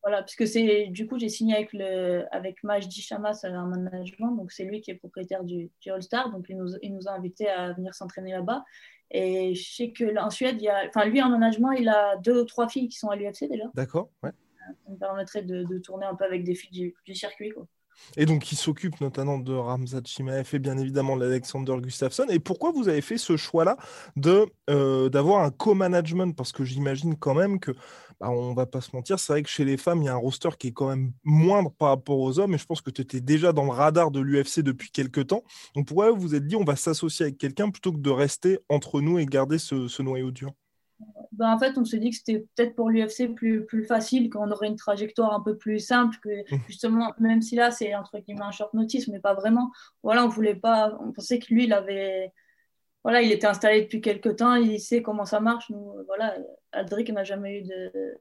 Voilà, 0.04 0.24
puisque 0.24 0.46
c'est 0.46 0.88
du 0.88 1.08
coup 1.08 1.18
j'ai 1.18 1.30
signé 1.30 1.56
avec 1.56 1.72
le 1.72 2.26
avec 2.36 2.64
Majdi 2.64 3.02
Chamas 3.02 3.40
un 3.44 3.66
management, 3.66 4.36
donc 4.36 4.52
c'est 4.52 4.66
lui 4.66 4.82
qui 4.82 4.92
est 4.92 4.96
propriétaire 4.96 5.46
du, 5.46 5.70
du 5.80 5.90
All 5.90 6.02
Star, 6.02 6.30
donc 6.32 6.48
il 6.50 6.58
nous, 6.58 6.76
il 6.82 6.94
nous 6.94 7.08
a 7.08 7.12
invités 7.12 7.50
à 7.50 7.72
venir 7.72 7.94
s'entraîner 7.94 8.32
là-bas. 8.32 8.66
Et 9.12 9.56
je 9.56 9.76
sais 9.76 9.92
que 9.92 10.04
là, 10.04 10.26
en 10.26 10.30
Suède, 10.30 10.58
il 10.60 10.66
y 10.66 10.70
a, 10.70 10.84
enfin 10.88 11.06
lui 11.06 11.22
en 11.22 11.30
management, 11.30 11.72
il 11.72 11.90
a 11.90 12.18
deux 12.18 12.42
ou 12.42 12.46
trois 12.46 12.68
filles 12.68 12.90
qui 12.90 12.98
sont 12.98 13.10
à 13.10 13.16
l'UFC 13.16 13.48
déjà. 13.50 13.66
D'accord, 13.74 14.10
ouais. 14.24 14.32
Ça 14.86 14.92
me 14.92 14.98
permettrait 14.98 15.42
de, 15.42 15.64
de, 15.64 15.80
tourner 15.80 16.06
un 16.06 16.16
peu 16.16 16.26
avec 16.26 16.44
des 16.44 16.56
filles 16.56 16.72
du, 16.72 16.96
du 17.06 17.16
circuit, 17.16 17.50
quoi. 17.50 17.66
Et 18.18 18.26
donc, 18.26 18.52
il 18.52 18.56
s'occupe 18.56 19.00
notamment 19.02 19.38
de 19.38 19.54
Ramzat 19.54 20.02
Chimaev 20.06 20.50
et 20.54 20.60
bien 20.60 20.78
évidemment 20.78 21.18
d'Alexander 21.18 21.76
Gustafsson. 21.82 22.26
Et 22.30 22.40
pourquoi 22.40 22.72
vous 22.72 22.90
avez 22.90 23.02
fait 23.02 23.18
ce 23.18 23.38
choix-là 23.38 23.78
euh, 24.70 25.10
d'avoir 25.10 25.44
un 25.44 25.52
co-management? 25.52 26.36
Parce 26.36 26.52
que 26.52 26.64
j'imagine 26.64 27.16
quand 27.18 27.34
même 27.36 27.60
que, 27.60 27.72
bah, 28.20 28.30
on 28.30 28.54
va 28.54 28.66
pas 28.66 28.82
se 28.82 28.90
mentir, 28.96 29.20
c'est 29.20 29.34
vrai 29.34 29.44
que 29.44 29.50
chez 29.50 29.66
les 29.66 29.78
femmes, 29.78 30.02
il 30.02 30.06
y 30.06 30.10
a 30.10 30.14
un 30.14 30.18
roster 30.18 30.50
qui 30.58 30.68
est 30.68 30.72
quand 30.74 30.90
même 30.90 31.14
moindre 31.24 31.72
par 31.72 31.90
rapport 31.90 32.20
aux 32.20 32.40
hommes. 32.40 32.54
Et 32.54 32.58
je 32.58 32.66
pense 32.66 32.82
que 32.82 32.92
tu 32.92 33.02
étais 33.02 33.22
déjà 33.22 33.54
dans 33.54 33.66
le 33.66 33.72
radar 33.72 34.12
de 34.12 34.20
l'UFC 34.20 34.62
depuis 34.62 34.92
quelques 34.92 35.28
temps. 35.28 35.44
Donc, 35.76 35.88
pourquoi 35.88 36.12
vous 36.12 36.20
vous 36.20 36.36
êtes 36.36 36.48
dit, 36.48 36.56
on 36.56 36.64
va 36.64 36.76
s'associer 36.76 37.26
avec 37.26 37.38
quelqu'un 37.38 37.70
plutôt 37.70 37.92
que 37.92 38.00
de 38.00 38.10
rester 38.10 38.60
entre 38.70 39.02
nous 39.02 39.20
et 39.20 39.26
garder 39.26 39.58
ce 39.60 40.02
noyau 40.02 40.32
dur? 40.32 40.52
Bah, 41.32 41.54
en 41.54 41.58
fait, 41.58 41.78
on 41.78 41.86
s'est 41.86 42.00
dit 42.00 42.10
que 42.10 42.18
c'était 42.18 42.40
peut-être 42.40 42.76
pour 42.76 42.90
l'UFC 42.90 43.34
plus, 43.34 43.66
plus 43.66 43.86
facile, 43.86 44.30
qu'on 44.30 44.52
aurait 44.52 44.68
une 44.68 44.76
trajectoire 44.76 45.34
un 45.34 45.42
peu 45.42 45.58
plus 45.58 45.80
simple, 45.80 46.18
que 46.22 46.30
justement, 46.68 47.14
même 47.20 47.42
si 47.42 47.56
là, 47.56 47.72
c'est 47.72 47.96
entre 47.96 48.20
guillemets 48.20 48.44
un 48.44 48.52
short 48.52 48.74
notice, 48.74 49.08
mais 49.08 49.20
pas 49.20 49.34
vraiment. 49.34 49.72
Voilà, 50.04 50.26
on 50.26 50.28
voulait 50.28 50.56
pas, 50.56 50.98
on 51.00 51.12
pensait 51.12 51.40
que 51.40 51.54
lui, 51.54 51.66
il 51.66 51.74
avait, 51.74 52.34
voilà, 53.04 53.22
il 53.22 53.32
était 53.32 53.48
installé 53.48 53.84
depuis 53.84 54.02
quelques 54.02 54.38
temps, 54.38 54.56
il 54.56 54.80
sait 54.80 55.02
comment 55.02 55.26
ça 55.26 55.40
marche. 55.40 55.70
Nous, 55.70 55.94
voilà, 56.08 56.36
Aldric 56.72 57.10
n'a 57.12 57.24
jamais 57.24 57.60
eu 57.60 57.64
de, 57.64 58.18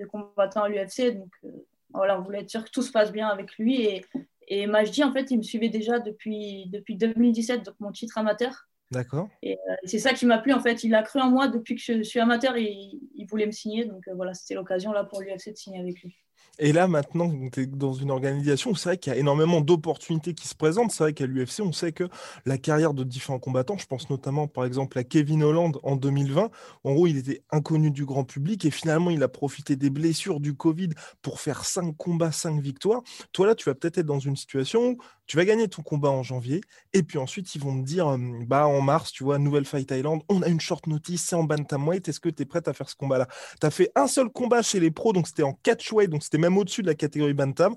de 0.00 0.06
combattant 0.06 0.64
à 0.64 0.68
l'UFC, 0.68 1.16
donc 1.16 1.30
euh, 1.44 1.50
voilà, 1.94 2.18
on 2.18 2.22
voulait 2.22 2.40
être 2.40 2.50
sûr 2.50 2.64
que 2.64 2.70
tout 2.70 2.82
se 2.82 2.90
passe 2.92 3.12
bien 3.12 3.28
avec 3.28 3.56
lui 3.58 3.82
et, 3.82 4.04
Et 4.48 4.66
Majdi, 4.66 5.04
en 5.04 5.12
fait, 5.12 5.30
il 5.30 5.38
me 5.38 5.42
suivait 5.42 5.68
déjà 5.68 5.98
depuis, 5.98 6.68
depuis 6.70 6.96
2017, 6.96 7.64
donc 7.64 7.74
mon 7.80 7.92
titre 7.92 8.18
amateur. 8.18 8.67
D'accord. 8.90 9.28
Et 9.42 9.54
euh, 9.54 9.74
c'est 9.84 9.98
ça 9.98 10.14
qui 10.14 10.24
m'a 10.24 10.38
plu, 10.38 10.52
en 10.52 10.60
fait. 10.60 10.82
Il 10.82 10.94
a 10.94 11.02
cru 11.02 11.20
en 11.20 11.30
moi 11.30 11.48
depuis 11.48 11.76
que 11.76 11.82
je 11.82 12.02
suis 12.02 12.20
amateur 12.20 12.56
et 12.56 12.70
il, 13.14 13.26
voulait 13.26 13.46
me 13.46 13.52
signer. 13.52 13.84
Donc 13.84 14.08
euh, 14.08 14.14
voilà, 14.14 14.32
c'était 14.34 14.54
l'occasion 14.54 14.92
là 14.92 15.04
pour 15.04 15.20
l'UFC 15.20 15.50
de 15.50 15.56
signer 15.56 15.80
avec 15.80 16.02
lui. 16.02 16.16
Et 16.60 16.72
là, 16.72 16.88
maintenant, 16.88 17.32
tu 17.52 17.62
es 17.62 17.66
dans 17.66 17.92
une 17.92 18.10
organisation 18.10 18.72
où 18.72 18.76
c'est 18.76 18.88
vrai 18.88 18.98
qu'il 18.98 19.12
y 19.12 19.16
a 19.16 19.18
énormément 19.18 19.60
d'opportunités 19.60 20.34
qui 20.34 20.48
se 20.48 20.56
présentent. 20.56 20.90
C'est 20.90 21.04
vrai 21.04 21.12
qu'à 21.12 21.26
l'UFC, 21.26 21.60
on 21.60 21.70
sait 21.70 21.92
que 21.92 22.08
la 22.46 22.58
carrière 22.58 22.94
de 22.94 23.04
différents 23.04 23.38
combattants, 23.38 23.78
je 23.78 23.86
pense 23.86 24.10
notamment 24.10 24.48
par 24.48 24.64
exemple 24.64 24.98
à 24.98 25.04
Kevin 25.04 25.44
Holland 25.44 25.78
en 25.84 25.94
2020, 25.94 26.50
en 26.84 26.94
gros, 26.94 27.06
il 27.06 27.16
était 27.16 27.42
inconnu 27.50 27.92
du 27.92 28.04
grand 28.04 28.24
public 28.24 28.64
et 28.64 28.72
finalement, 28.72 29.10
il 29.10 29.22
a 29.22 29.28
profité 29.28 29.76
des 29.76 29.90
blessures 29.90 30.40
du 30.40 30.54
Covid 30.54 30.90
pour 31.22 31.40
faire 31.40 31.64
cinq 31.64 31.96
combats, 31.96 32.32
cinq 32.32 32.60
victoires. 32.60 33.02
Toi, 33.32 33.46
là, 33.46 33.54
tu 33.54 33.68
vas 33.68 33.76
peut-être 33.76 33.98
être 33.98 34.06
dans 34.06 34.18
une 34.18 34.36
situation 34.36 34.88
où 34.88 34.98
tu 35.28 35.36
vas 35.36 35.44
gagner 35.44 35.68
ton 35.68 35.82
combat 35.82 36.10
en 36.10 36.22
janvier 36.22 36.62
et 36.92 37.02
puis 37.02 37.18
ensuite, 37.18 37.54
ils 37.54 37.60
vont 37.60 37.78
te 37.80 37.86
dire, 37.86 38.08
euh, 38.08 38.18
bah, 38.46 38.66
en 38.66 38.80
mars, 38.80 39.12
tu 39.12 39.22
vois, 39.22 39.38
Nouvelle 39.38 39.66
Fight 39.66 39.90
Island, 39.90 40.22
on 40.28 40.42
a 40.42 40.48
une 40.48 40.60
short 40.60 40.86
notice, 40.86 41.22
c'est 41.22 41.36
en 41.36 41.44
bantamweight, 41.44 42.08
est-ce 42.08 42.18
que 42.18 42.30
tu 42.30 42.42
es 42.42 42.46
prête 42.46 42.66
à 42.66 42.72
faire 42.72 42.88
ce 42.88 42.96
combat-là? 42.96 43.28
Tu 43.60 43.66
as 43.66 43.70
fait 43.70 43.92
un 43.94 44.06
seul 44.06 44.30
combat 44.30 44.62
chez 44.62 44.80
les 44.80 44.90
pros, 44.90 45.12
donc 45.12 45.28
c'était 45.28 45.42
en 45.42 45.52
catchweight, 45.52 46.10
donc 46.10 46.22
c'était 46.24 46.38
même 46.38 46.47
au-dessus 46.56 46.82
de 46.82 46.86
la 46.86 46.94
catégorie 46.94 47.34
bantam. 47.34 47.76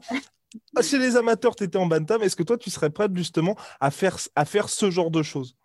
Chez 0.81 0.97
les 0.97 1.15
amateurs, 1.15 1.55
tu 1.55 1.63
étais 1.63 1.77
en 1.77 1.85
bantam. 1.85 2.21
Est-ce 2.21 2.35
que 2.35 2.43
toi, 2.43 2.57
tu 2.57 2.69
serais 2.69 2.89
prête 2.89 3.15
justement 3.15 3.55
à 3.79 3.91
faire, 3.91 4.17
à 4.35 4.45
faire 4.45 4.69
ce 4.69 4.89
genre 4.89 5.11
de 5.11 5.23
choses? 5.23 5.55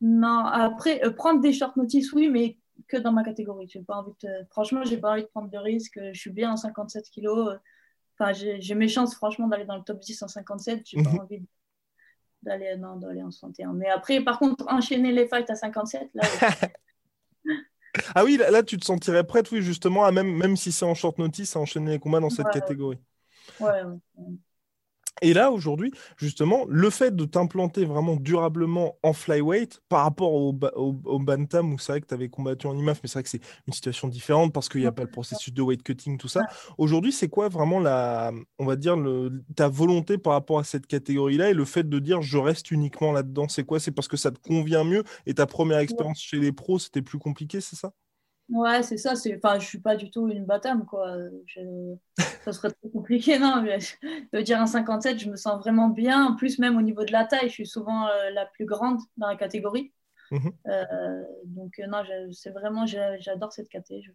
Non, 0.00 0.44
après, 0.44 1.04
euh, 1.04 1.10
prendre 1.10 1.40
des 1.40 1.52
short 1.52 1.76
notice, 1.76 2.12
oui, 2.12 2.28
mais 2.28 2.58
que 2.88 2.96
dans 2.96 3.12
ma 3.12 3.24
catégorie. 3.24 3.68
J'ai 3.68 3.80
pas 3.80 3.96
envie 3.96 4.12
de... 4.22 4.28
Franchement, 4.50 4.84
j'ai 4.84 4.98
pas 4.98 5.12
envie 5.12 5.22
de 5.22 5.28
prendre 5.28 5.50
de 5.50 5.58
risques. 5.58 6.00
Je 6.12 6.18
suis 6.18 6.30
bien 6.30 6.52
en 6.52 6.56
57 6.56 7.08
kilos. 7.10 7.56
Enfin, 8.18 8.32
j'ai 8.32 8.74
mes 8.74 8.88
chances, 8.88 9.14
franchement, 9.14 9.48
d'aller 9.48 9.64
dans 9.64 9.76
le 9.76 9.82
top 9.82 10.00
10 10.00 10.22
en 10.22 10.28
57. 10.28 10.82
J'ai 10.84 11.02
pas 11.02 11.10
mhm. 11.10 11.20
envie 11.20 11.42
d'aller 12.42 12.76
d'aller 13.00 13.22
en 13.22 13.30
61. 13.30 13.72
Mais 13.72 13.88
après, 13.88 14.20
par 14.20 14.38
contre, 14.38 14.66
enchaîner 14.68 15.12
les 15.12 15.26
fights 15.26 15.50
à 15.50 15.54
57, 15.54 16.10
là. 16.14 16.22
Ah 18.14 18.24
oui, 18.24 18.36
là, 18.36 18.62
tu 18.62 18.76
te 18.76 18.84
sentirais 18.84 19.24
prête, 19.24 19.50
oui, 19.50 19.62
justement, 19.62 20.04
à 20.04 20.12
même, 20.12 20.32
même 20.34 20.56
si 20.56 20.72
c'est 20.72 20.84
en 20.84 20.94
short 20.94 21.18
notice, 21.18 21.56
à 21.56 21.60
enchaîner 21.60 21.92
les 21.92 21.98
combats 21.98 22.20
dans 22.20 22.30
cette 22.30 22.50
catégorie. 22.50 22.98
Ouais, 23.60 23.82
Et 25.22 25.32
là, 25.32 25.52
aujourd'hui, 25.52 25.92
justement, 26.16 26.64
le 26.68 26.90
fait 26.90 27.14
de 27.14 27.24
t'implanter 27.24 27.84
vraiment 27.84 28.16
durablement 28.16 28.98
en 29.02 29.12
flyweight 29.12 29.80
par 29.88 30.02
rapport 30.02 30.32
au, 30.32 30.58
au, 30.74 31.18
bantam, 31.20 31.72
où 31.72 31.78
c'est 31.78 31.92
vrai 31.92 32.00
que 32.00 32.06
tu 32.06 32.14
avais 32.14 32.28
combattu 32.28 32.66
en 32.66 32.76
IMAF, 32.76 33.00
mais 33.02 33.08
c'est 33.08 33.14
vrai 33.14 33.22
que 33.22 33.28
c'est 33.28 33.40
une 33.66 33.72
situation 33.72 34.08
différente 34.08 34.52
parce 34.52 34.68
qu'il 34.68 34.80
n'y 34.80 34.86
a 34.86 34.92
pas 34.92 35.02
le 35.02 35.10
processus 35.10 35.54
de 35.54 35.62
weight 35.62 35.82
cutting, 35.82 36.18
tout 36.18 36.28
ça. 36.28 36.42
Aujourd'hui, 36.78 37.12
c'est 37.12 37.28
quoi 37.28 37.48
vraiment 37.48 37.78
la, 37.78 38.32
on 38.58 38.66
va 38.66 38.76
dire, 38.76 38.96
le, 38.96 39.44
ta 39.54 39.68
volonté 39.68 40.18
par 40.18 40.32
rapport 40.32 40.58
à 40.58 40.64
cette 40.64 40.86
catégorie-là 40.86 41.50
et 41.50 41.54
le 41.54 41.64
fait 41.64 41.88
de 41.88 41.98
dire 42.00 42.20
je 42.20 42.38
reste 42.38 42.70
uniquement 42.70 43.12
là-dedans 43.12 43.48
C'est 43.48 43.64
quoi? 43.64 43.78
C'est 43.78 43.92
parce 43.92 44.08
que 44.08 44.16
ça 44.16 44.30
te 44.32 44.38
convient 44.38 44.84
mieux 44.84 45.04
et 45.26 45.34
ta 45.34 45.46
première 45.46 45.78
expérience 45.78 46.20
chez 46.20 46.38
les 46.38 46.52
pros, 46.52 46.78
c'était 46.78 47.02
plus 47.02 47.18
compliqué, 47.18 47.60
c'est 47.60 47.76
ça? 47.76 47.92
Ouais, 48.50 48.82
c'est 48.82 48.98
ça. 48.98 49.14
Enfin, 49.36 49.58
je 49.58 49.66
suis 49.66 49.80
pas 49.80 49.96
du 49.96 50.10
tout 50.10 50.28
une 50.28 50.44
batame, 50.44 50.84
quoi. 50.84 51.16
Ça 52.44 52.52
serait 52.52 52.70
trop 52.72 52.88
compliqué, 52.90 53.38
non. 53.40 53.64
Je 53.66 53.94
veux 54.32 54.42
dire, 54.42 54.60
un 54.60 54.66
57, 54.66 55.18
je 55.18 55.30
me 55.30 55.36
sens 55.36 55.58
vraiment 55.60 55.88
bien. 55.88 56.26
En 56.26 56.36
plus, 56.36 56.58
même 56.58 56.76
au 56.76 56.82
niveau 56.82 57.04
de 57.04 57.12
la 57.12 57.24
taille, 57.24 57.48
je 57.48 57.54
suis 57.54 57.66
souvent 57.66 58.06
euh, 58.08 58.30
la 58.30 58.46
plus 58.46 58.66
grande 58.66 58.98
dans 59.16 59.28
la 59.28 59.36
catégorie. 59.36 59.92
Mhm. 60.30 60.52
Euh, 60.66 61.22
donc, 61.44 61.78
euh, 61.78 61.86
non, 61.86 62.02
c'est 62.32 62.50
vraiment, 62.50 62.86
j'adore 62.86 63.52
cette 63.52 63.68
caté. 63.68 64.02
Je 64.02 64.10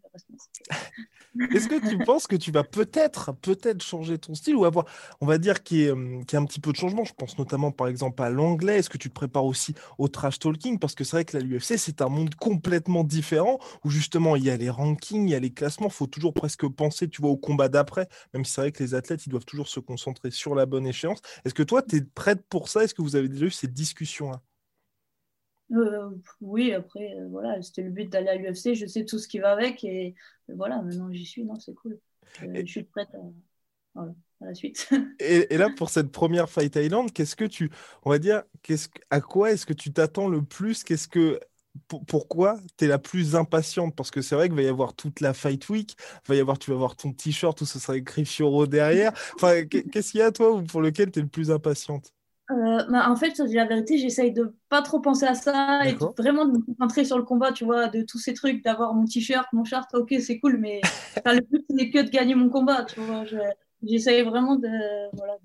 Est-ce 1.55 1.67
que 1.67 1.87
tu 1.87 1.97
penses 1.99 2.27
que 2.27 2.35
tu 2.35 2.51
vas 2.51 2.63
peut-être, 2.63 3.33
peut-être 3.33 3.83
changer 3.83 4.17
ton 4.17 4.33
style 4.33 4.55
ou 4.55 4.65
avoir, 4.65 4.85
on 5.21 5.25
va 5.25 5.37
dire, 5.37 5.63
qu'il 5.63 5.77
y, 5.77 5.83
ait, 5.83 5.91
un 5.91 6.45
petit 6.45 6.59
peu 6.59 6.71
de 6.71 6.77
changement? 6.77 7.03
Je 7.03 7.13
pense 7.13 7.37
notamment, 7.37 7.71
par 7.71 7.87
exemple, 7.87 8.21
à 8.23 8.29
l'anglais. 8.29 8.77
Est-ce 8.77 8.89
que 8.89 8.97
tu 8.97 9.09
te 9.09 9.13
prépares 9.13 9.45
aussi 9.45 9.75
au 9.97 10.07
trash 10.07 10.39
talking? 10.39 10.79
Parce 10.79 10.95
que 10.95 11.03
c'est 11.03 11.17
vrai 11.17 11.25
que 11.25 11.37
l'UFC, 11.37 11.77
c'est 11.77 12.01
un 12.01 12.09
monde 12.09 12.33
complètement 12.35 13.03
différent 13.03 13.59
où 13.83 13.89
justement, 13.89 14.35
il 14.35 14.43
y 14.43 14.49
a 14.49 14.57
les 14.57 14.69
rankings, 14.69 15.27
il 15.27 15.31
y 15.31 15.35
a 15.35 15.39
les 15.39 15.53
classements. 15.53 15.87
Il 15.87 15.93
faut 15.93 16.07
toujours 16.07 16.33
presque 16.33 16.67
penser, 16.67 17.07
tu 17.07 17.21
vois, 17.21 17.31
au 17.31 17.37
combat 17.37 17.69
d'après, 17.69 18.07
même 18.33 18.43
si 18.43 18.53
c'est 18.53 18.61
vrai 18.61 18.71
que 18.71 18.83
les 18.83 18.95
athlètes, 18.95 19.25
ils 19.25 19.29
doivent 19.29 19.45
toujours 19.45 19.67
se 19.67 19.79
concentrer 19.79 20.31
sur 20.31 20.55
la 20.55 20.65
bonne 20.65 20.87
échéance. 20.87 21.19
Est-ce 21.45 21.53
que 21.53 21.63
toi, 21.63 21.81
tu 21.83 21.97
es 21.97 22.01
prête 22.01 22.43
pour 22.49 22.69
ça? 22.69 22.83
Est-ce 22.83 22.93
que 22.93 23.01
vous 23.01 23.15
avez 23.15 23.29
déjà 23.29 23.45
eu 23.45 23.51
ces 23.51 23.67
discussions-là? 23.67 24.41
Euh, 25.71 26.09
oui, 26.41 26.73
après, 26.73 27.13
euh, 27.15 27.27
voilà, 27.29 27.61
c'était 27.61 27.83
le 27.83 27.91
but 27.91 28.09
d'aller 28.09 28.29
à 28.29 28.35
l'UFC. 28.35 28.73
Je 28.73 28.85
sais 28.85 29.05
tout 29.05 29.19
ce 29.19 29.27
qui 29.27 29.39
va 29.39 29.51
avec 29.51 29.83
et 29.83 30.15
voilà, 30.47 30.81
maintenant 30.81 31.11
j'y 31.11 31.25
suis. 31.25 31.43
Non, 31.43 31.59
c'est 31.59 31.73
cool. 31.75 31.99
Euh, 32.43 32.61
je 32.65 32.71
suis 32.71 32.83
prête 32.83 33.09
à, 33.95 34.05
la 34.41 34.53
suite. 34.53 34.89
et, 35.19 35.57
là, 35.57 35.69
pour 35.75 35.89
cette 35.89 36.11
première 36.11 36.49
Fight 36.49 36.75
Island, 36.75 37.11
qu'est-ce 37.11 37.35
que 37.35 37.45
tu, 37.45 37.69
on 38.03 38.09
va 38.09 38.19
dire, 38.19 38.43
qu'est-ce, 38.63 38.89
à 39.09 39.21
quoi 39.21 39.51
est-ce 39.51 39.65
que 39.65 39.73
tu 39.73 39.91
t'attends 39.93 40.27
le 40.27 40.41
plus? 40.43 40.83
Qu'est-ce 40.83 41.07
que 41.07 41.39
pourquoi 42.07 42.57
tu 42.77 42.85
es 42.85 42.87
la 42.87 42.97
plus 42.97 43.35
impatiente? 43.35 43.95
Parce 43.95 44.09
que 44.09 44.21
c'est 44.21 44.35
vrai 44.35 44.47
qu'il 44.47 44.55
va 44.55 44.63
y 44.63 44.67
avoir 44.67 44.95
toute 44.95 45.19
la 45.19 45.33
Fight 45.33 45.69
Week, 45.69 45.95
va 46.27 46.35
y 46.35 46.39
avoir, 46.39 46.57
tu 46.57 46.71
vas 46.71 46.75
avoir 46.75 46.95
ton 46.95 47.13
t-shirt 47.13 47.59
où 47.61 47.65
ce 47.65 47.79
sera 47.79 47.95
écrit 47.95 48.25
Fioro 48.25 48.65
derrière. 48.65 49.11
Enfin, 49.35 49.65
qu'est-ce 49.65 50.11
qu'il 50.11 50.19
y 50.19 50.23
a, 50.23 50.31
toi, 50.31 50.63
pour 50.67 50.81
lequel 50.81 51.11
tu 51.11 51.19
es 51.19 51.21
le 51.21 51.27
plus 51.27 51.51
impatiente? 51.51 52.11
Euh, 52.51 52.83
bah, 52.89 53.09
en 53.09 53.15
fait, 53.15 53.37
la 53.37 53.65
vérité, 53.65 53.97
j'essaye 53.97 54.31
de 54.31 54.55
pas 54.69 54.81
trop 54.81 54.99
penser 54.99 55.25
à 55.25 55.35
ça 55.35 55.81
et 55.85 55.95
vraiment 56.17 56.45
de 56.45 56.57
me 56.57 56.61
concentrer 56.61 57.05
sur 57.05 57.17
le 57.17 57.23
combat, 57.23 57.51
tu 57.51 57.63
vois, 57.63 57.87
de 57.87 58.01
tous 58.01 58.17
ces 58.17 58.33
trucs, 58.33 58.63
d'avoir 58.63 58.93
mon 58.95 59.05
t-shirt, 59.05 59.47
mon 59.53 59.63
shirt, 59.63 59.87
ok, 59.93 60.15
c'est 60.19 60.39
cool, 60.39 60.57
mais 60.57 60.81
le 61.25 61.41
but, 61.41 61.65
n'est 61.69 61.91
que 61.91 61.99
de 61.99 62.09
gagner 62.09 62.33
mon 62.33 62.49
combat, 62.49 62.85
tu 62.85 62.99
vois. 63.01 63.23
J'essaye 63.83 64.23
vraiment 64.23 64.55
de, 64.55 64.67
voilà, 65.15 65.37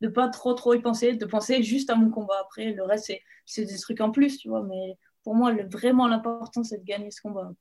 de, 0.00 0.08
pas 0.08 0.28
trop, 0.28 0.54
trop 0.54 0.72
y 0.72 0.80
penser, 0.80 1.14
de 1.14 1.26
penser 1.26 1.62
juste 1.62 1.90
à 1.90 1.96
mon 1.96 2.10
combat. 2.10 2.40
Après, 2.40 2.72
le 2.72 2.82
reste, 2.82 3.12
c'est 3.44 3.64
des 3.64 3.78
trucs 3.78 4.00
en 4.00 4.10
plus, 4.10 4.38
tu 4.38 4.48
vois, 4.48 4.62
mais 4.62 4.96
pour 5.24 5.34
moi, 5.34 5.52
le, 5.52 5.68
vraiment, 5.68 6.08
l'important, 6.08 6.64
c'est 6.64 6.78
de 6.78 6.84
gagner 6.84 7.10
ce 7.10 7.20
combat. 7.20 7.52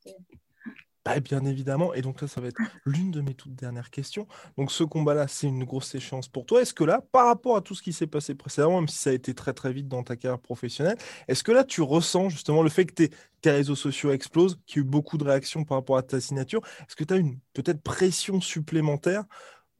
Bah, 1.08 1.22
bien 1.22 1.46
évidemment. 1.46 1.94
Et 1.94 2.02
donc 2.02 2.20
là, 2.20 2.28
ça 2.28 2.42
va 2.42 2.50
être 2.50 2.60
l'une 2.86 3.12
de 3.12 3.22
mes 3.22 3.34
toutes 3.34 3.56
dernières 3.56 3.92
questions. 3.92 4.28
Donc 4.58 4.74
ce 4.74 4.84
combat-là, 4.84 5.30
c'est 5.30 5.48
une 5.48 5.64
grosse 5.64 5.96
échéance 5.96 6.28
pour 6.28 6.46
toi. 6.46 6.62
Est-ce 6.62 6.74
que 6.74 6.84
là, 6.84 7.02
par 7.14 7.28
rapport 7.28 7.56
à 7.56 7.62
tout 7.62 7.76
ce 7.76 7.82
qui 7.82 7.94
s'est 7.94 8.08
passé 8.08 8.36
précédemment, 8.36 8.82
même 8.82 8.90
si 8.90 8.98
ça 8.98 9.12
a 9.12 9.14
été 9.14 9.34
très 9.34 9.54
très 9.54 9.72
vite 9.72 9.88
dans 9.88 10.04
ta 10.04 10.18
carrière 10.18 10.40
professionnelle, 10.40 10.98
est-ce 11.30 11.46
que 11.46 11.54
là, 11.54 11.64
tu 11.64 11.82
ressens 11.82 12.28
justement 12.28 12.62
le 12.62 12.70
fait 12.70 12.86
que 12.86 13.06
tes, 13.06 13.12
réseaux 13.46 13.76
sociaux 13.76 14.12
explosent, 14.12 14.60
qu'il 14.66 14.82
y 14.82 14.84
a 14.84 14.86
eu 14.86 14.90
beaucoup 14.90 15.18
de 15.18 15.24
réactions 15.24 15.64
par 15.64 15.78
rapport 15.78 15.96
à 15.96 16.04
ta 16.04 16.20
signature? 16.20 16.60
Est-ce 16.82 16.98
que 16.98 17.06
tu 17.06 17.14
as 17.14 17.18
une 17.18 17.40
peut-être 17.54 17.82
pression 17.82 18.42
supplémentaire 18.42 19.24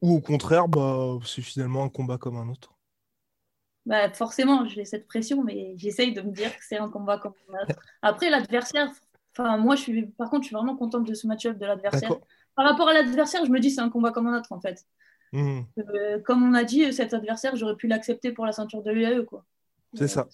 ou 0.00 0.14
au 0.14 0.20
contraire, 0.22 0.66
bah, 0.68 1.18
c'est 1.26 1.42
finalement 1.42 1.84
un 1.84 1.90
combat 1.90 2.16
comme 2.16 2.38
un 2.38 2.48
autre? 2.48 2.72
Bah, 3.84 4.10
forcément, 4.12 4.66
j'ai 4.66 4.86
cette 4.86 5.06
pression, 5.06 5.44
mais 5.44 5.74
j'essaye 5.76 6.14
de 6.14 6.22
me 6.22 6.32
dire 6.32 6.56
que 6.56 6.64
c'est 6.64 6.78
un 6.78 6.88
combat 6.88 7.18
comme 7.18 7.34
un 7.50 7.64
autre. 7.64 7.80
Après, 8.00 8.30
l'adversaire, 8.30 8.90
Enfin, 9.38 9.56
moi, 9.56 9.76
je 9.76 9.82
suis, 9.82 10.06
par 10.06 10.30
contre, 10.30 10.42
je 10.42 10.48
suis 10.48 10.56
vraiment 10.56 10.76
contente 10.76 11.06
de 11.06 11.14
ce 11.14 11.26
match-up 11.26 11.56
de 11.58 11.64
l'adversaire. 11.64 12.16
Par 12.56 12.66
rapport 12.66 12.88
à 12.88 12.92
l'adversaire, 12.92 13.44
je 13.44 13.50
me 13.50 13.60
dis 13.60 13.70
c'est 13.70 13.80
un 13.80 13.88
combat 13.88 14.10
comme 14.10 14.26
un 14.26 14.36
autre, 14.36 14.50
en 14.52 14.60
fait. 14.60 14.84
Hmm. 15.32 15.60
Euh, 15.78 16.18
comme 16.20 16.42
on 16.42 16.54
a 16.54 16.64
dit, 16.64 16.92
cet 16.92 17.14
adversaire, 17.14 17.54
j'aurais 17.54 17.76
pu 17.76 17.86
l'accepter 17.86 18.32
pour 18.32 18.46
la 18.46 18.52
ceinture 18.52 18.82
de 18.82 18.90
l'UAE, 18.90 19.24
quoi. 19.24 19.44
C'est 19.94 20.04
euh, 20.04 20.06
ça. 20.08 20.28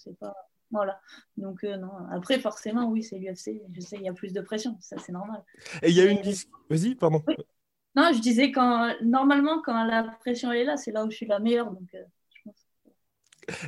Voilà. 0.71 0.99
Donc, 1.37 1.63
euh, 1.63 1.77
non. 1.77 1.91
Après, 2.11 2.39
forcément, 2.39 2.89
oui, 2.89 3.03
c'est 3.03 3.19
l'UFC. 3.19 3.61
Je 3.73 3.81
sais, 3.81 3.97
il 3.97 4.01
y 4.01 4.09
a 4.09 4.13
plus 4.13 4.33
de 4.33 4.41
pression. 4.41 4.75
Ça, 4.81 4.97
c'est 4.97 5.11
normal. 5.11 5.43
Et 5.83 5.89
il 5.89 5.95
y 5.95 6.01
a 6.01 6.05
une. 6.05 6.21
Vas-y, 6.69 6.95
pardon. 6.95 7.23
Non, 7.95 8.11
je 8.11 8.19
disais, 8.19 8.51
quand... 8.51 8.91
normalement, 9.03 9.61
quand 9.61 9.85
la 9.85 10.03
pression 10.19 10.51
est 10.51 10.63
là, 10.63 10.77
c'est 10.77 10.91
là 10.91 11.05
où 11.05 11.11
je 11.11 11.15
suis 11.15 11.27
la 11.27 11.39
meilleure. 11.39 11.71
Donc, 11.71 11.95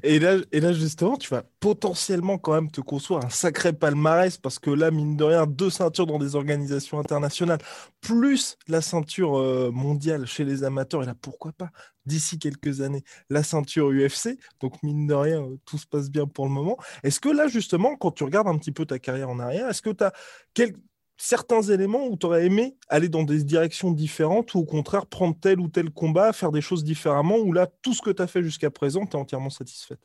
et 0.04 0.20
là, 0.20 0.38
et 0.52 0.60
là, 0.60 0.74
justement, 0.74 1.18
tu 1.18 1.30
vas 1.30 1.44
potentiellement 1.60 2.38
quand 2.38 2.54
même 2.54 2.72
te 2.72 2.82
construire 2.82 3.26
un 3.26 3.30
sacré 3.30 3.74
palmarès 3.74 4.38
parce 4.38 4.60
que 4.60 4.70
là, 4.70 4.92
mine 4.92 5.16
de 5.18 5.24
rien, 5.24 5.46
deux 5.46 5.70
ceintures 5.70 6.08
dans 6.08 6.20
des 6.20 6.36
organisations 6.36 7.00
internationales, 7.00 7.60
plus 8.02 8.58
la 8.68 8.82
ceinture 8.82 9.38
euh, 9.38 9.72
mondiale 9.72 10.26
chez 10.26 10.46
les 10.46 10.64
amateurs, 10.64 11.04
et 11.04 11.06
là, 11.06 11.16
pourquoi 11.20 11.52
pas, 11.52 11.70
d'ici 12.06 12.40
quelques 12.40 12.82
années, 12.82 13.04
la 13.30 13.44
ceinture 13.44 13.90
UFC. 13.90 14.38
Donc, 14.60 14.82
mine 14.84 15.08
de 15.08 15.14
rien, 15.14 15.44
euh, 15.44 15.58
tout 15.66 15.78
se 15.78 15.88
passe 15.88 16.10
bien 16.10 16.26
pour 16.26 16.46
le 16.46 16.52
moment. 16.52 16.78
Est-ce 17.04 17.20
que 17.20 17.30
là, 17.30 17.48
justement, 17.48 17.96
quand 17.96 18.12
tu 18.12 18.24
regardes 18.24 18.48
un 18.48 18.58
petit 18.58 18.72
peu 18.72 18.86
ta 18.86 19.00
carrière 19.00 19.30
en 19.30 19.40
arrière, 19.40 19.70
est-ce 19.70 19.82
que 19.82 19.90
tu 19.90 20.04
as 20.04 20.14
quelques 20.54 20.78
certains 21.18 21.64
éléments 21.64 22.06
où 22.08 22.16
tu 22.16 22.28
aurais 22.28 22.46
aimé 22.46 22.78
aller 22.88 23.10
dans 23.10 23.24
des 23.24 23.44
directions 23.44 23.92
différentes 23.92 24.54
ou 24.54 24.60
au 24.60 24.66
contraire 24.66 25.08
prendre 25.08 25.36
tel 25.40 25.60
ou 25.60 25.68
tel 25.68 25.90
combat, 25.90 26.32
faire 26.32 26.52
des 26.52 26.62
choses 26.62 26.84
différemment, 26.84 27.38
ou 27.38 27.52
là, 27.52 27.68
tout 27.82 27.94
ce 27.94 28.02
que 28.02 28.12
tu 28.12 28.22
as 28.22 28.28
fait 28.28 28.44
jusqu'à 28.44 28.70
présent, 28.70 29.06
tu 29.06 29.18
es 29.18 29.20
entièrement 29.20 29.50
satisfaite? 29.50 30.00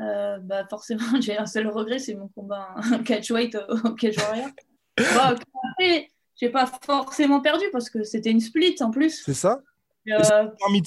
Euh, 0.00 0.38
bah 0.38 0.66
forcément, 0.68 1.04
j'ai 1.20 1.36
un 1.36 1.46
seul 1.46 1.68
regret, 1.68 1.98
c'est 1.98 2.14
mon 2.14 2.28
combat 2.28 2.74
catchweight 3.04 3.56
au 3.84 3.94
Cage 3.94 4.16
Warrior. 4.16 4.48
Après, 4.96 6.08
j'ai 6.36 6.48
pas 6.48 6.66
forcément 6.66 7.40
perdu 7.40 7.64
parce 7.70 7.90
que 7.90 8.02
c'était 8.02 8.30
une 8.30 8.40
split 8.40 8.76
en 8.80 8.90
plus. 8.90 9.22
C'est 9.24 9.34
ça 9.34 9.60
euh, 10.08 10.18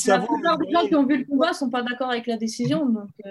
La 0.07 0.19
plupart 0.19 0.57
des 0.57 0.71
gens 0.71 0.87
qui 0.87 0.95
ont 0.95 1.05
vu 1.05 1.17
le 1.17 1.25
combat 1.25 1.53
sont 1.53 1.69
pas 1.69 1.83
d'accord 1.83 2.09
avec 2.09 2.27
la 2.27 2.37
décision. 2.37 2.85
Donc, 2.85 3.09
euh, 3.25 3.29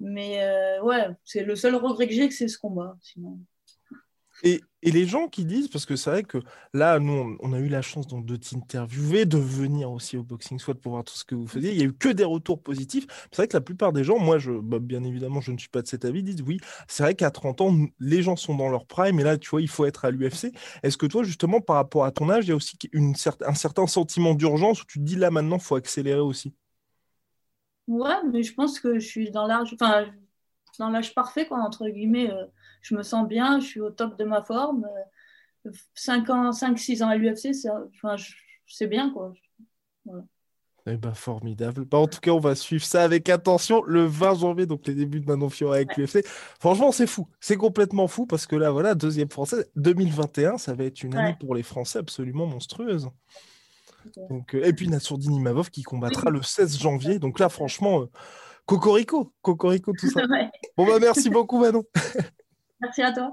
mais 0.00 0.40
ouais, 0.82 1.08
c'est 1.22 1.44
le 1.44 1.54
seul 1.54 1.76
regret 1.76 2.08
que 2.08 2.14
j'ai, 2.14 2.28
que 2.28 2.34
c'est 2.34 2.48
ce 2.48 2.58
combat. 2.58 2.96
Sinon... 3.02 3.38
Et, 4.42 4.60
les 4.84 5.06
gens 5.06 5.28
qui 5.28 5.44
disent, 5.44 5.68
parce 5.68 5.86
que 5.86 5.94
c'est 5.94 6.10
vrai 6.10 6.22
que 6.24 6.38
là, 6.74 6.98
nous, 6.98 7.36
on, 7.40 7.52
a 7.52 7.60
eu 7.60 7.68
la 7.68 7.82
chance 7.82 8.08
donc, 8.08 8.26
de 8.26 8.34
t'interviewer, 8.34 9.26
de 9.26 9.38
venir 9.38 9.92
aussi 9.92 10.16
au 10.16 10.24
Boxing 10.24 10.58
Squad 10.58 10.78
pour 10.78 10.90
voir 10.92 11.04
tout 11.04 11.14
ce 11.14 11.24
que 11.24 11.36
vous 11.36 11.46
faisiez. 11.46 11.70
Il 11.70 11.76
n'y 11.76 11.84
a 11.84 11.86
eu 11.86 11.92
que 11.92 12.08
des 12.08 12.24
retours 12.24 12.60
positifs. 12.60 13.06
C'est 13.30 13.36
vrai 13.36 13.46
que 13.46 13.56
la 13.56 13.60
plupart 13.60 13.92
des 13.92 14.02
gens, 14.02 14.18
moi, 14.18 14.38
bah, 14.60 14.80
bien 14.80 15.04
évidemment, 15.04 15.40
je 15.40 15.52
ne 15.52 15.58
suis 15.58 15.68
pas 15.68 15.82
de 15.82 15.86
cet 15.86 16.04
avis, 16.04 16.24
disent 16.24 16.42
oui, 16.42 16.58
c'est 16.88 17.04
vrai 17.04 17.14
qu'à 17.14 17.30
30 17.30 17.60
ans, 17.60 17.72
les 18.00 18.24
gens 18.24 18.34
sont 18.34 18.56
dans 18.56 18.68
leur 18.70 18.86
prime, 18.86 19.20
et 19.20 19.22
là, 19.22 19.38
tu 19.38 19.48
vois, 19.50 19.62
il 19.62 19.68
faut 19.68 19.84
être 19.86 20.04
à 20.04 20.10
l'UFC. 20.10 20.52
Est-ce 20.82 20.96
que 20.96 21.06
toi, 21.06 21.22
justement, 21.22 21.60
par 21.60 21.76
rapport 21.76 22.04
à 22.04 22.10
ton 22.10 22.28
âge, 22.28 22.46
il 22.46 22.48
y 22.48 22.52
a 22.52 22.56
aussi 22.56 22.76
un 22.92 23.54
certain 23.54 23.86
sentiment 23.86 24.34
d'urgence 24.34 24.82
où 24.82 24.84
tu 24.86 24.98
te 24.98 25.04
dis 25.04 25.14
là, 25.14 25.30
maintenant, 25.30 25.58
il 25.58 25.62
faut 25.62 25.76
accélérer 25.76 26.18
aussi? 26.18 26.56
Ouais, 27.86 28.16
mais 28.32 28.42
je 28.42 28.52
pense 28.52 28.80
que 28.80 28.98
je 28.98 29.06
suis 29.06 29.30
dans 29.30 29.46
l'âge, 29.46 29.72
enfin, 29.74 30.06
dans 30.80 30.90
l'âge 30.90 31.14
parfait, 31.14 31.46
quoi, 31.46 31.58
entre 31.58 31.88
guillemets. 31.88 32.32
Euh, 32.32 32.46
je 32.82 32.94
me 32.94 33.02
sens 33.02 33.26
bien, 33.26 33.60
je 33.60 33.66
suis 33.66 33.80
au 33.80 33.90
top 33.90 34.18
de 34.18 34.24
ma 34.24 34.42
forme. 34.42 34.86
5 35.94 36.28
euh, 36.28 36.32
ans, 36.32 36.52
5, 36.52 36.78
6 36.78 37.02
ans 37.02 37.08
à 37.08 37.16
l'UFC, 37.16 37.54
c'est 37.54 37.70
enfin, 37.70 38.16
bien, 38.86 39.10
quoi. 39.10 39.32
Eh 40.86 40.96
ben, 40.96 41.14
formidable. 41.14 41.84
Bah, 41.84 41.98
en 41.98 42.08
tout 42.08 42.18
cas, 42.18 42.32
on 42.32 42.40
va 42.40 42.56
suivre 42.56 42.84
ça 42.84 43.04
avec 43.04 43.28
attention 43.28 43.82
le 43.86 44.04
20 44.04 44.40
janvier, 44.40 44.66
donc 44.66 44.86
les 44.88 44.94
débuts 44.94 45.20
de 45.20 45.26
Manon 45.26 45.48
Fiora 45.48 45.76
avec 45.76 45.96
l'UFC. 45.96 46.26
Franchement, 46.58 46.90
c'est 46.90 47.06
fou. 47.06 47.28
C'est 47.40 47.56
complètement 47.56 48.08
fou 48.08 48.26
parce 48.26 48.46
que 48.46 48.56
là, 48.56 48.70
voilà, 48.70 48.96
deuxième 48.96 49.30
française. 49.30 49.70
2021, 49.76 50.58
ça 50.58 50.74
va 50.74 50.84
être 50.84 51.02
une 51.04 51.16
année 51.16 51.36
pour 51.38 51.54
les 51.54 51.62
Français 51.62 52.00
absolument 52.00 52.46
monstrueuse. 52.46 53.08
Donc, 54.28 54.56
euh, 54.56 54.64
et 54.64 54.72
puis 54.72 54.88
Nassourdine 54.88 55.34
Imavov 55.34 55.70
qui 55.70 55.84
combattra 55.84 56.30
le 56.30 56.42
16 56.42 56.78
janvier. 56.78 57.18
Donc 57.20 57.38
là, 57.38 57.48
franchement, 57.48 58.02
euh, 58.02 58.06
Cocorico, 58.66 59.32
Cocorico, 59.42 59.92
tout 59.96 60.10
ça. 60.10 60.22
Bon, 60.76 60.86
bah, 60.86 60.98
merci 61.00 61.28
beaucoup, 61.30 61.60
Manon. 61.60 61.84
merci 62.82 63.02
à 63.02 63.12
toi. 63.12 63.32